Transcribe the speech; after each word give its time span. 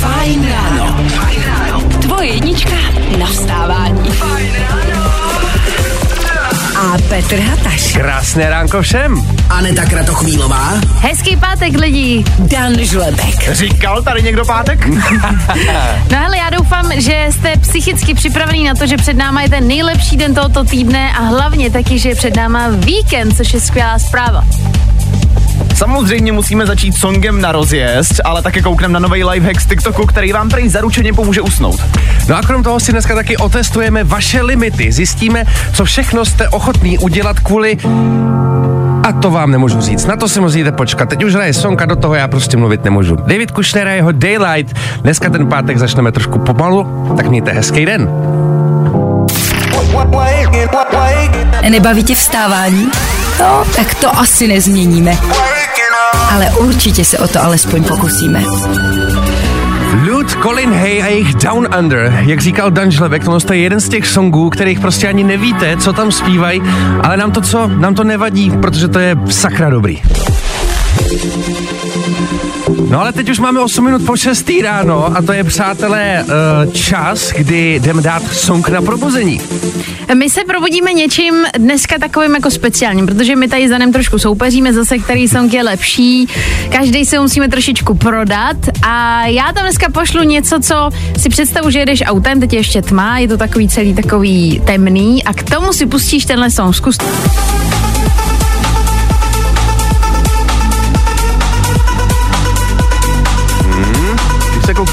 Fajn 0.00 0.48
ráno. 0.52 0.96
Tvoje 2.00 2.28
jednička 2.28 2.76
na 3.18 3.26
vstávání. 3.26 4.10
A 6.76 6.98
Petr 7.08 7.36
Hataš. 7.40 7.92
Krásné 7.92 8.50
ránko 8.50 8.82
všem. 8.82 9.22
Aneta 9.50 9.84
Kratochvílová. 9.84 10.72
Hezký 11.00 11.36
pátek 11.36 11.78
lidí. 11.78 12.24
Dan 12.38 12.78
Žlebek. 12.78 13.52
Říkal 13.52 14.02
tady 14.02 14.22
někdo 14.22 14.44
pátek? 14.44 14.86
No 16.10 16.18
hele, 16.18 16.38
já 16.38 16.50
doufám, 16.50 16.90
že 16.96 17.26
jste 17.30 17.56
psychicky 17.56 18.14
připravený 18.14 18.64
na 18.64 18.74
to, 18.74 18.86
že 18.86 18.96
před 18.96 19.16
náma 19.16 19.42
je 19.42 19.48
ten 19.48 19.68
nejlepší 19.68 20.16
den 20.16 20.34
tohoto 20.34 20.64
týdne 20.64 21.12
a 21.12 21.22
hlavně 21.22 21.70
taky, 21.70 21.98
že 21.98 22.08
je 22.08 22.14
před 22.14 22.36
náma 22.36 22.68
víkend, 22.68 23.36
což 23.36 23.54
je 23.54 23.60
skvělá 23.60 23.98
zpráva. 23.98 24.44
Samozřejmě 25.76 26.32
musíme 26.32 26.66
začít 26.66 26.96
songem 26.96 27.40
na 27.40 27.52
rozjezd, 27.52 28.20
ale 28.24 28.42
také 28.42 28.62
koukneme 28.62 28.92
na 28.92 29.00
nový 29.00 29.24
lifehack 29.24 29.60
z 29.60 29.66
TikToku, 29.66 30.06
který 30.06 30.32
vám 30.32 30.48
prý 30.48 30.68
zaručeně 30.68 31.12
pomůže 31.12 31.40
usnout. 31.40 31.80
No 32.28 32.36
a 32.36 32.42
krom 32.42 32.62
toho 32.62 32.80
si 32.80 32.92
dneska 32.92 33.14
taky 33.14 33.36
otestujeme 33.36 34.04
vaše 34.04 34.42
limity. 34.42 34.92
Zjistíme, 34.92 35.44
co 35.74 35.84
všechno 35.84 36.24
jste 36.24 36.48
ochotný 36.48 36.98
udělat 36.98 37.40
kvůli 37.40 37.76
a 39.02 39.12
to 39.12 39.30
vám 39.30 39.50
nemůžu 39.50 39.80
říct. 39.80 40.06
Na 40.06 40.16
to 40.16 40.28
si 40.28 40.40
musíte 40.40 40.72
počkat. 40.72 41.08
Teď 41.08 41.24
už 41.24 41.34
hraje 41.34 41.52
song 41.52 41.82
a 41.82 41.86
do 41.86 41.96
toho 41.96 42.14
já 42.14 42.28
prostě 42.28 42.56
mluvit 42.56 42.84
nemůžu. 42.84 43.16
David 43.16 43.50
Kushner 43.50 43.88
a 43.88 43.92
jeho 43.92 44.12
Daylight. 44.12 44.76
Dneska 45.00 45.30
ten 45.30 45.46
pátek 45.46 45.78
začneme 45.78 46.12
trošku 46.12 46.38
pomalu, 46.38 47.12
tak 47.16 47.26
mějte 47.26 47.52
hezký 47.52 47.86
den. 47.86 48.10
Nebaví 51.70 52.04
tě 52.04 52.14
vstávání? 52.14 52.88
No, 53.40 53.64
tak 53.76 53.94
to 53.94 54.18
asi 54.18 54.48
nezměníme. 54.48 55.18
Ale 56.30 56.50
určitě 56.50 57.04
se 57.04 57.18
o 57.18 57.28
to 57.28 57.44
alespoň 57.44 57.84
pokusíme. 57.84 58.44
Lud, 60.08 60.30
Colin 60.42 60.72
Hay 60.72 61.02
a 61.02 61.06
jejich 61.06 61.34
Down 61.34 61.68
Under. 61.78 62.22
Jak 62.26 62.40
říkal 62.40 62.70
Dan 62.70 62.90
Žlebek, 62.90 63.24
to 63.24 63.52
je 63.52 63.58
jeden 63.58 63.80
z 63.80 63.88
těch 63.88 64.06
songů, 64.06 64.50
kterých 64.50 64.80
prostě 64.80 65.08
ani 65.08 65.24
nevíte, 65.24 65.76
co 65.76 65.92
tam 65.92 66.12
zpívají, 66.12 66.62
ale 67.02 67.16
nám 67.16 67.32
to 67.32 67.40
co? 67.40 67.68
Nám 67.68 67.94
to 67.94 68.04
nevadí, 68.04 68.50
protože 68.50 68.88
to 68.88 68.98
je 68.98 69.16
sakra 69.30 69.70
dobrý. 69.70 70.02
No 72.96 73.02
ale 73.02 73.12
teď 73.12 73.28
už 73.28 73.38
máme 73.38 73.60
8 73.60 73.84
minut 73.84 74.06
po 74.06 74.16
6 74.16 74.50
ráno 74.62 75.16
a 75.16 75.22
to 75.22 75.32
je, 75.32 75.44
přátelé, 75.44 76.24
eh, 76.24 76.72
čas, 76.72 77.32
kdy 77.32 77.80
jdeme 77.80 78.02
dát 78.02 78.22
song 78.32 78.68
na 78.68 78.82
probuzení. 78.82 79.40
My 80.14 80.30
se 80.30 80.44
probudíme 80.44 80.92
něčím 80.92 81.34
dneska 81.58 81.98
takovým 81.98 82.34
jako 82.34 82.50
speciálním, 82.50 83.06
protože 83.06 83.36
my 83.36 83.48
tady 83.48 83.68
za 83.68 83.78
trošku 83.92 84.18
soupeříme 84.18 84.72
zase, 84.72 84.98
který 84.98 85.28
song 85.28 85.52
je 85.52 85.62
lepší. 85.62 86.28
Každý 86.72 87.04
se 87.04 87.20
musíme 87.20 87.48
trošičku 87.48 87.94
prodat 87.94 88.56
a 88.82 89.26
já 89.26 89.52
tam 89.52 89.62
dneska 89.62 89.90
pošlu 89.90 90.22
něco, 90.22 90.60
co 90.60 90.90
si 91.18 91.28
představu, 91.28 91.70
že 91.70 91.78
jedeš 91.78 92.02
autem, 92.06 92.40
teď 92.40 92.52
je 92.52 92.58
ještě 92.58 92.82
tma, 92.82 93.18
je 93.18 93.28
to 93.28 93.36
takový 93.36 93.68
celý 93.68 93.94
takový 93.94 94.62
temný 94.66 95.24
a 95.24 95.34
k 95.34 95.42
tomu 95.42 95.72
si 95.72 95.86
pustíš 95.86 96.24
tenhle 96.24 96.50
song. 96.50 96.74
Zkus. 96.74 96.96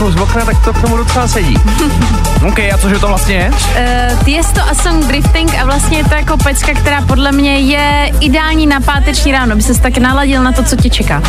Kouknu 0.03 0.19
z 0.19 0.21
okna, 0.21 0.45
tak 0.45 0.63
to 0.63 0.73
k 0.73 0.81
tomu 0.81 0.97
docela 0.97 1.27
sedí. 1.27 1.57
OK, 2.47 2.59
a 2.59 2.77
cože 2.77 2.99
to 2.99 3.07
vlastně 3.07 3.35
je? 3.35 3.49
Uh, 3.49 4.23
Tiesto 4.23 4.61
a 4.71 4.75
song 4.75 5.05
Drifting 5.05 5.55
a 5.61 5.65
vlastně 5.65 5.97
je 5.97 6.03
to 6.03 6.15
jako 6.15 6.37
pecka, 6.37 6.73
která 6.73 7.01
podle 7.01 7.31
mě 7.31 7.59
je 7.59 8.11
ideální 8.19 8.67
na 8.67 8.79
páteční 8.79 9.31
ráno, 9.31 9.55
by 9.55 9.61
se 9.61 9.81
tak 9.81 9.97
naladil 9.97 10.43
na 10.43 10.51
to, 10.51 10.63
co 10.63 10.75
tě 10.75 10.89
čeká. 10.89 11.21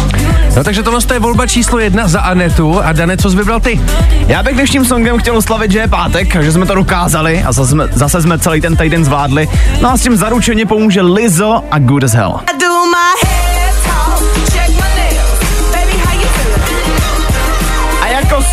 No 0.57 0.65
takže 0.65 0.83
tohle 0.83 1.01
je 1.13 1.19
volba 1.19 1.47
číslo 1.47 1.79
jedna 1.79 2.09
za 2.09 2.21
Anetu 2.21 2.83
a 2.83 2.93
Dane, 2.93 3.17
co 3.17 3.31
jsi 3.31 3.37
vybral 3.37 3.61
ty? 3.61 3.81
Já 4.27 4.43
bych 4.43 4.55
dnešním 4.55 4.85
songem 4.85 5.19
chtěl 5.19 5.37
oslavit, 5.37 5.71
že 5.71 5.79
je 5.79 5.89
pátek, 5.89 6.43
že 6.43 6.53
jsme 6.53 6.67
to 6.67 6.75
dokázali 6.75 7.43
a 7.43 7.53
zase 7.53 7.71
jsme, 7.71 7.89
zase 7.93 8.23
jsme 8.23 8.39
celý 8.39 8.61
ten 8.61 8.77
týden 8.77 9.05
zvládli. 9.05 9.49
No 9.81 9.93
a 9.93 9.97
s 9.97 10.03
tím 10.03 10.17
zaručeně 10.17 10.67
pomůže 10.67 11.03
Lizzo 11.03 11.63
a 11.71 11.79
Good 11.79 12.05
as 12.05 12.13
Hell. 12.13 12.41
A 12.47 12.53
jako 12.53 13.34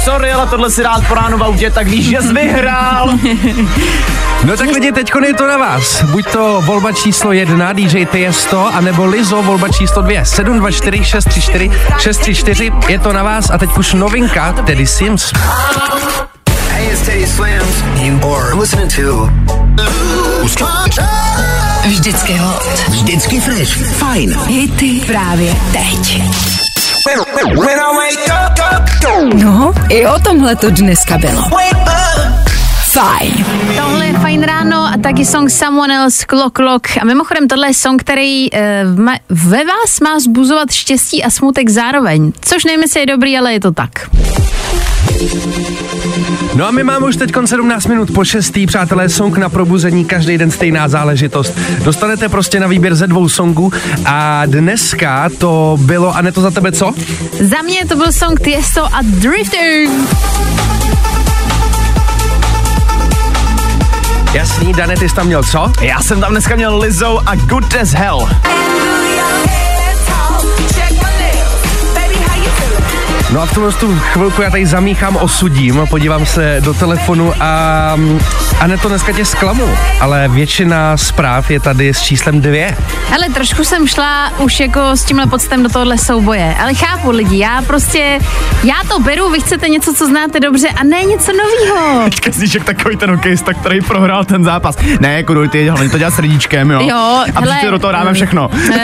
sorry, 0.03 0.31
ale 0.31 0.47
tohle 0.47 0.71
si 0.71 0.83
rád 0.83 1.07
po 1.07 1.13
ránu 1.13 1.37
v 1.37 1.43
autě, 1.43 1.69
tak 1.71 1.87
víš, 1.87 2.09
že 2.09 2.21
jsi 2.21 2.33
vyhrál. 2.33 3.09
No 4.43 4.57
tak 4.57 4.69
lidi, 4.69 4.91
teď 4.91 5.11
je 5.25 5.33
to 5.33 5.47
na 5.47 5.57
vás. 5.57 6.03
Buď 6.03 6.25
to 6.31 6.61
volba 6.65 6.91
číslo 6.91 7.31
jedna 7.31 7.73
DJ 7.73 8.05
Tiesto, 8.05 8.67
anebo 8.73 9.05
Lizo 9.05 9.41
volba 9.41 9.69
číslo 9.69 10.01
dvě. 10.01 10.25
724 10.25 11.03
634 11.05 11.71
634, 11.97 12.71
je 12.87 12.99
to 12.99 13.13
na 13.13 13.23
vás 13.23 13.49
a 13.49 13.57
teď 13.57 13.69
už 13.77 13.93
novinka, 13.93 14.53
tedy 14.65 14.87
Sims. 14.87 15.31
Hey, 16.69 16.87
it's 16.91 17.01
Teddy 17.01 17.27
Swims. 17.27 17.83
You 18.01 18.35
are 18.35 18.55
listening 18.55 18.95
to 18.95 19.29
Vždycky 21.85 22.33
hot. 22.37 22.63
Vždycky 22.89 23.39
fresh. 23.39 23.77
Fajn. 23.97 24.37
Hity 24.47 25.01
právě 25.05 25.55
teď. 25.71 26.21
No, 29.33 29.73
i 29.89 30.05
o 30.07 30.19
tomhle 30.19 30.55
to 30.55 30.69
dneska 30.69 31.17
bylo. 31.17 31.43
Fajn. 32.91 33.45
Tohle 33.77 34.05
je 34.05 34.13
fajn 34.13 34.43
ráno 34.43 34.77
a 34.85 34.93
taky 35.03 35.25
song 35.25 35.49
Someone 35.49 35.95
Else 35.97 36.25
Clock 36.29 36.55
Clock. 36.55 36.87
A 37.01 37.05
mimochodem 37.05 37.47
tohle 37.47 37.67
je 37.67 37.73
song, 37.73 38.01
který 38.01 38.47
ma- 38.95 39.19
ve 39.29 39.57
vás 39.65 39.99
má 40.03 40.19
zbuzovat 40.19 40.71
štěstí 40.71 41.23
a 41.23 41.29
smutek 41.29 41.69
zároveň. 41.69 42.31
Což 42.41 42.65
nevím, 42.65 42.81
jestli 42.81 42.99
je 42.99 43.05
dobrý, 43.05 43.37
ale 43.37 43.53
je 43.53 43.59
to 43.59 43.71
tak. 43.71 43.89
No 46.55 46.67
a 46.67 46.71
my 46.71 46.83
máme 46.83 47.07
už 47.07 47.15
teď 47.15 47.31
17 47.45 47.85
minut 47.85 48.11
po 48.11 48.25
6. 48.25 48.57
Přátelé, 48.67 49.09
song 49.09 49.37
na 49.37 49.49
probuzení, 49.49 50.05
každý 50.05 50.37
den 50.37 50.51
stejná 50.51 50.87
záležitost. 50.87 51.59
Dostanete 51.83 52.29
prostě 52.29 52.59
na 52.59 52.67
výběr 52.67 52.95
ze 52.95 53.07
dvou 53.07 53.29
songů 53.29 53.71
a 54.05 54.45
dneska 54.45 55.29
to 55.37 55.77
bylo, 55.81 56.15
a 56.15 56.21
ne 56.21 56.31
to 56.31 56.41
za 56.41 56.51
tebe 56.51 56.71
co? 56.71 56.93
Za 57.39 57.61
mě 57.61 57.85
to 57.85 57.95
byl 57.95 58.11
song 58.11 58.39
Tiesto 58.39 58.85
a 58.85 58.99
Drifting. 59.01 59.91
Jasný, 64.33 64.73
Dane, 64.73 64.95
ty 64.95 65.09
jsi 65.09 65.15
tam 65.15 65.27
měl 65.27 65.43
co? 65.43 65.71
Já 65.81 66.01
jsem 66.01 66.21
tam 66.21 66.31
dneska 66.31 66.55
měl 66.55 66.79
Lizzo 66.79 67.19
a 67.25 67.35
Good 67.35 67.75
as 67.81 67.93
Hell. 67.93 68.29
No 73.31 73.41
a 73.41 73.45
v 73.45 73.53
tomhle 73.53 73.73
tu 73.73 73.99
chvilku 73.99 74.41
já 74.41 74.49
tady 74.49 74.65
zamíchám, 74.65 75.15
osudím, 75.15 75.81
podívám 75.89 76.25
se 76.25 76.61
do 76.63 76.73
telefonu 76.73 77.33
a, 77.39 77.97
a 78.59 78.67
ne 78.67 78.77
to 78.77 78.89
dneska 78.89 79.11
tě 79.11 79.25
zklamu, 79.25 79.77
ale 79.99 80.27
většina 80.27 80.97
zpráv 80.97 81.51
je 81.51 81.59
tady 81.59 81.93
s 81.93 82.01
číslem 82.01 82.41
dvě. 82.41 82.77
Ale 83.15 83.29
trošku 83.33 83.63
jsem 83.63 83.87
šla 83.87 84.31
už 84.39 84.59
jako 84.59 84.79
s 84.81 85.03
tímhle 85.03 85.27
poctem 85.27 85.63
do 85.63 85.69
tohohle 85.69 85.97
souboje. 85.97 86.55
Ale 86.59 86.73
chápu 86.73 87.09
lidi, 87.09 87.39
já 87.39 87.61
prostě, 87.61 88.19
já 88.63 88.75
to 88.89 88.99
beru, 88.99 89.29
vy 89.29 89.39
chcete 89.39 89.69
něco, 89.69 89.93
co 89.93 90.07
znáte 90.07 90.39
dobře 90.39 90.67
a 90.67 90.83
ne 90.83 91.03
něco 91.03 91.31
novýho. 91.31 92.03
Teďka 92.09 92.31
zníš 92.31 92.53
jak 92.53 92.63
takový 92.63 92.97
ten 92.97 93.09
hokejista, 93.11 93.53
který 93.53 93.81
prohrál 93.81 94.25
ten 94.25 94.43
zápas. 94.43 94.77
Ne, 94.99 95.23
kudu, 95.23 95.47
ty 95.47 95.69
hlavně 95.69 95.89
to 95.89 95.97
dělat 95.97 96.13
srdíčkem, 96.13 96.71
jo. 96.71 96.81
Jo, 96.81 97.23
a 97.35 97.39
hele, 97.39 97.71
do 97.71 97.79
toho 97.79 97.91
dáme 97.91 98.13
všechno. 98.13 98.47
Uh, 98.47 98.75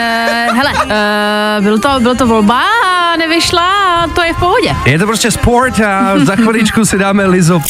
hele, 0.56 0.72
uh, 0.72 1.64
byl 1.64 1.78
to, 1.78 2.00
byl 2.00 2.14
to 2.14 2.26
volba 2.26 2.62
a 2.86 3.16
nevyšla 3.16 3.88
a 3.98 4.06
to 4.06 4.22
je 4.22 4.32
v 4.32 4.37
pohodě. 4.38 4.76
Je 4.84 4.98
to 4.98 5.06
prostě 5.06 5.30
sport 5.30 5.80
a 5.80 6.18
za 6.24 6.36
chviličku 6.36 6.84
si 6.84 6.98
dáme 6.98 7.26
Lizo. 7.26 7.60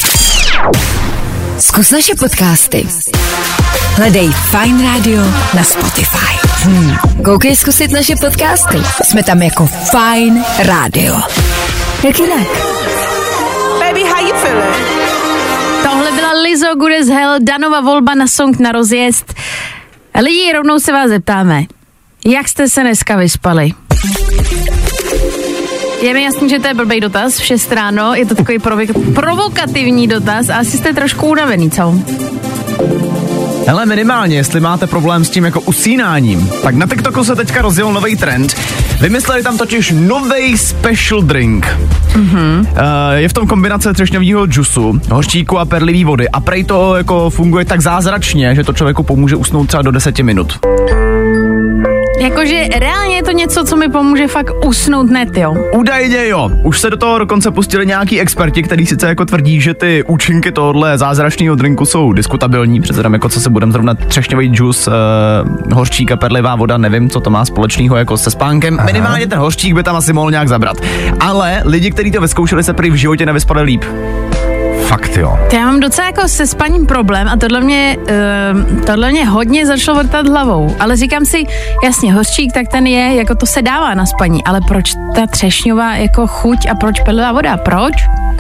Zkus 1.59 1.91
naše 1.91 2.15
podcasty. 2.15 2.89
Hledej 3.95 4.29
Fine 4.33 4.83
Radio 4.93 5.23
na 5.55 5.63
Spotify. 5.63 6.39
Hmm. 6.63 6.97
Koukej 7.25 7.57
zkusit 7.57 7.91
naše 7.91 8.17
podcasty. 8.17 8.79
Jsme 9.05 9.23
tam 9.23 9.43
jako 9.43 9.67
Fine 9.67 10.45
Radio. 10.59 11.15
Jak 12.05 12.19
jinak? 12.21 12.47
Tohle 15.83 16.13
byla 16.13 16.33
Lizzo 16.43 16.75
Good 16.75 16.93
as 17.03 17.09
Hell, 17.09 17.39
Danova 17.41 17.81
volba 17.81 18.15
na 18.15 18.27
song 18.27 18.59
na 18.59 18.73
rozjezd. 18.73 19.35
Lidi, 20.23 20.53
rovnou 20.53 20.79
se 20.79 20.93
vás 20.93 21.09
zeptáme, 21.09 21.63
jak 22.27 22.49
jste 22.49 22.69
se 22.69 22.81
dneska 22.81 23.17
vyspali? 23.17 23.73
Je 26.03 26.15
mi 26.15 26.23
jasný, 26.23 26.49
že 26.49 26.59
to 26.59 26.69
je 26.69 26.75
blbý 26.75 27.01
dotaz 27.01 27.39
v 27.39 27.45
6 27.45 27.73
ráno, 27.73 28.15
je 28.15 28.27
to 28.27 28.35
takový 28.35 28.59
provo- 28.59 29.15
provokativní 29.15 30.09
dotaz 30.09 30.49
a 30.49 30.57
asi 30.57 30.77
jste 30.77 30.93
trošku 30.93 31.27
unavený, 31.27 31.71
co? 31.71 31.95
Hele, 33.67 33.87
minimálně, 33.87 34.37
jestli 34.37 34.61
máte 34.61 34.87
problém 34.87 35.25
s 35.25 35.31
tím 35.31 35.45
jako 35.45 35.61
usínáním, 35.61 36.51
tak 36.63 36.75
na 36.75 36.87
TikToku 36.87 37.25
se 37.25 37.37
teďka 37.37 37.63
rozjel 37.63 37.93
nový 37.93 38.17
trend. 38.17 38.57
Vymysleli 39.01 39.43
tam 39.43 39.59
totiž 39.59 39.95
nový 39.97 40.59
special 40.59 41.23
drink. 41.23 41.67
Mm-hmm. 42.13 42.59
Uh, 42.61 42.67
je 43.15 43.29
v 43.29 43.33
tom 43.33 43.47
kombinace 43.47 43.93
třešňového 43.93 44.47
džusu, 44.47 45.01
hořčíku 45.11 45.59
a 45.59 45.65
perlivý 45.65 46.05
vody 46.05 46.29
a 46.29 46.41
prej 46.41 46.65
to 46.65 46.97
jako 46.97 47.31
funguje 47.31 47.65
tak 47.65 47.81
zázračně, 47.81 48.55
že 48.55 48.65
to 48.65 48.73
člověku 48.73 49.03
pomůže 49.03 49.37
usnout 49.37 49.69
třeba 49.69 49.83
do 49.83 49.91
10 49.91 50.19
minut. 50.19 50.59
Jakože 52.21 52.69
reálně 52.79 53.17
je 53.17 53.23
to 53.23 53.31
něco, 53.31 53.65
co 53.65 53.77
mi 53.77 53.89
pomůže 53.89 54.29
fakt 54.29 54.51
usnout 54.67 55.11
net, 55.11 55.37
jo. 55.37 55.57
Údajně 55.75 56.29
jo. 56.29 56.51
Už 56.63 56.81
se 56.81 56.91
do 56.91 56.97
toho 56.97 57.19
dokonce 57.19 57.51
pustili 57.51 57.87
nějaký 57.87 58.21
experti, 58.21 58.63
kteří 58.63 58.87
sice 58.87 59.09
jako 59.09 59.25
tvrdí, 59.25 59.61
že 59.61 59.75
ty 59.75 60.05
účinky 60.07 60.53
tohohle 60.53 60.99
zázračného 60.99 61.55
drinku 61.55 61.87
jsou 61.87 62.13
diskutabilní, 62.13 62.81
přece 62.81 63.03
tam 63.03 63.13
jako 63.13 63.29
co 63.29 63.41
se 63.41 63.51
budeme 63.51 63.73
zrovna 63.73 63.95
třešňový 63.95 64.49
džus, 64.49 64.89
uh, 64.89 64.93
hořčík 65.73 66.13
a 66.13 66.17
perlivá 66.17 66.57
voda, 66.57 66.79
nevím, 66.79 67.11
co 67.11 67.21
to 67.21 67.31
má 67.31 67.45
společného 67.45 67.97
jako 67.97 68.17
se 68.17 68.31
spánkem. 68.31 68.77
Aha. 68.79 68.87
Minimálně 68.87 69.27
ten 69.27 69.39
hořčík 69.39 69.75
by 69.75 69.83
tam 69.83 69.97
asi 69.97 70.13
mohl 70.13 70.31
nějak 70.31 70.49
zabrat. 70.49 70.77
Ale 71.21 71.63
lidi, 71.65 71.91
kteří 71.91 72.11
to 72.11 72.21
vyzkoušeli, 72.21 72.65
se 72.65 72.73
prý 72.73 72.91
v 72.91 72.95
životě 72.95 73.27
nevyspali 73.27 73.63
líp. 73.63 73.85
Fakt 74.89 75.17
jo. 75.17 75.39
To 75.51 75.57
já 75.57 75.67
mám 75.67 75.81
docela 75.81 76.07
jako 76.07 76.29
se 76.29 76.47
spaním 76.47 76.87
problém 76.87 77.29
a 77.29 77.37
tohle 77.37 77.61
mě, 77.61 77.97
uh, 78.01 78.81
tohle 78.85 79.11
mě 79.11 79.27
hodně 79.27 79.67
začalo 79.67 79.99
vrtat 79.99 80.29
hlavou. 80.29 80.77
Ale 80.81 80.97
říkám 80.97 81.25
si, 81.25 81.45
jasně, 81.85 82.13
hořčík, 82.15 82.53
tak 82.53 82.69
ten 82.69 82.87
je, 82.87 83.15
jako 83.15 83.35
to 83.35 83.47
se 83.47 83.63
dává 83.63 83.95
na 83.95 84.07
spaní, 84.07 84.45
ale 84.45 84.61
proč 84.69 84.93
ta 85.15 85.27
třešňová 85.27 85.95
jako 85.95 86.27
chuť 86.27 86.59
a 86.71 86.75
proč 86.75 87.01
perlivá 87.01 87.33
voda? 87.33 87.57
Proč? 87.57 87.93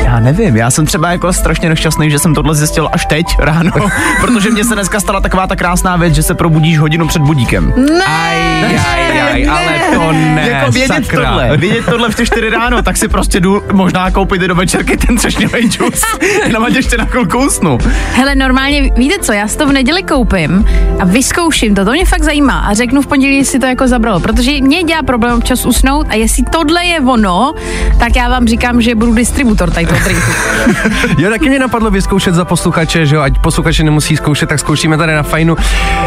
Já 0.05 0.21
nevím, 0.21 0.57
já 0.57 0.71
jsem 0.71 0.87
třeba 0.87 1.11
jako 1.13 1.33
strašně 1.33 1.69
nešťastný, 1.69 2.11
že 2.11 2.19
jsem 2.19 2.35
tohle 2.35 2.55
zjistil 2.55 2.89
až 2.93 3.07
teď 3.07 3.27
ráno, 3.39 3.71
protože 4.21 4.51
mě 4.51 4.65
se 4.65 4.75
dneska 4.75 5.01
stala 5.01 5.21
taková 5.21 5.47
ta 5.47 5.57
krásná 5.57 5.97
věc, 5.97 6.15
že 6.15 6.23
se 6.23 6.35
probudíš 6.35 6.79
hodinu 6.79 7.09
před 7.09 7.23
budíkem. 7.23 7.73
Ne, 7.77 8.05
Aj, 8.05 8.77
aj, 8.77 9.23
aj, 9.23 9.49
ale 9.49 9.73
to 9.95 10.13
ne, 10.13 10.49
jako 10.51 10.71
vědět 10.73 10.95
sakra. 10.95 11.25
tohle, 11.31 11.57
vědět 11.57 11.85
tohle 11.85 12.11
v 12.11 12.15
ty 12.15 12.27
4 12.27 12.51
ráno, 12.51 12.83
tak 12.83 12.97
si 12.97 13.09
prostě 13.09 13.41
jdu 13.41 13.63
možná 13.73 14.11
koupit 14.11 14.43
do 14.43 14.55
večerky 14.55 14.97
ten 14.97 15.17
třešňový 15.17 15.69
džus. 15.71 16.03
Jenom 16.47 16.65
ať 16.65 16.75
ještě 16.75 16.97
na 16.97 17.05
chvilku 17.05 17.39
usnu. 17.39 17.79
Hele, 18.13 18.35
normálně, 18.35 18.91
víte 18.97 19.15
co, 19.21 19.33
já 19.33 19.49
si 19.49 19.59
to 19.59 19.67
v 19.67 19.73
neděli 19.73 20.03
koupím 20.03 20.65
a 21.01 21.05
vyzkouším 21.05 21.75
to, 21.75 21.85
to 21.85 21.91
mě 21.91 22.05
fakt 22.05 22.23
zajímá 22.23 22.59
a 22.59 22.75
řeknu 22.75 23.03
v 23.03 23.07
pondělí, 23.07 23.37
jestli 23.37 23.59
to 23.59 23.67
jako 23.67 23.89
zabralo, 23.89 24.21
protože 24.21 24.51
mě 24.61 24.83
dělá 24.83 25.03
problém 25.03 25.37
občas 25.37 25.67
usnout 25.67 26.07
a 26.11 26.15
jestli 26.15 26.45
tohle 26.53 26.85
je 26.85 27.01
ono, 27.01 27.55
tak 27.99 28.17
já 28.17 28.29
vám 28.29 28.47
říkám, 28.47 28.81
že 28.83 28.95
budu 28.95 29.15
distributor 29.15 29.71
tady 29.71 29.87
toho 29.87 30.01
drinku. 30.05 30.31
Jo, 31.19 31.31
taky 31.31 31.49
mě 31.49 31.59
napadlo 31.59 31.91
vyzkoušet 31.91 32.35
za 32.35 32.45
posluchače, 32.45 33.07
že 33.07 33.17
jo, 33.17 33.23
ať 33.23 33.39
posluchači 33.39 33.85
nemusí 33.85 34.17
zkoušet, 34.17 34.49
tak 34.49 34.59
zkoušíme 34.59 34.97
tady 34.97 35.15
na 35.15 35.23
fajnu. 35.23 35.57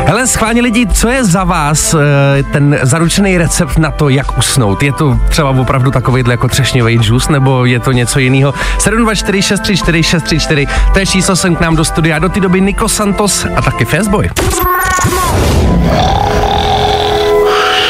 Hele, 0.05 0.27
schválně 0.27 0.61
lidi, 0.61 0.87
co 0.87 1.09
je 1.09 1.23
za 1.23 1.43
vás 1.43 1.93
eh, 1.93 2.43
ten 2.43 2.79
zaručený 2.81 3.37
recept 3.37 3.77
na 3.77 3.91
to, 3.91 4.09
jak 4.09 4.37
usnout? 4.37 4.83
Je 4.83 4.91
to 4.91 5.19
třeba 5.29 5.49
opravdu 5.49 5.91
takovýhle 5.91 6.33
jako 6.33 6.47
třešňový 6.47 6.99
džus, 6.99 7.29
nebo 7.29 7.65
je 7.65 7.79
to 7.79 7.91
něco 7.91 8.19
jiného? 8.19 8.53
724 8.79 10.03
634 10.27 10.51
634, 10.65 10.93
to 10.93 10.99
je 10.99 11.05
číslo 11.05 11.35
sem 11.35 11.55
k 11.55 11.59
nám 11.59 11.75
do 11.75 11.85
studia. 11.85 12.19
Do 12.19 12.29
té 12.29 12.39
doby 12.39 12.61
Niko 12.61 12.89
Santos 12.89 13.45
a 13.55 13.61
taky 13.61 13.85
Fastboy. 13.85 14.29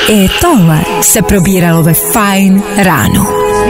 I 0.09 0.29
tohle 0.41 0.81
se 1.01 1.21
probíralo 1.21 1.83
ve 1.83 1.93
Fine 1.93 2.61
ráno. 2.83 3.27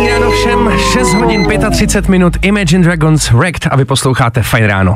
Ráno 0.10 0.32
všem 0.32 0.72
6 0.94 1.14
hodin 1.14 1.46
35 1.46 2.08
minut 2.08 2.38
Imagine 2.42 2.84
Dragons 2.84 3.32
Wrecked 3.32 3.72
a 3.72 3.76
vy 3.76 3.86
posloucháte 3.86 4.44
Fajn 4.44 4.66
ráno. 4.66 4.96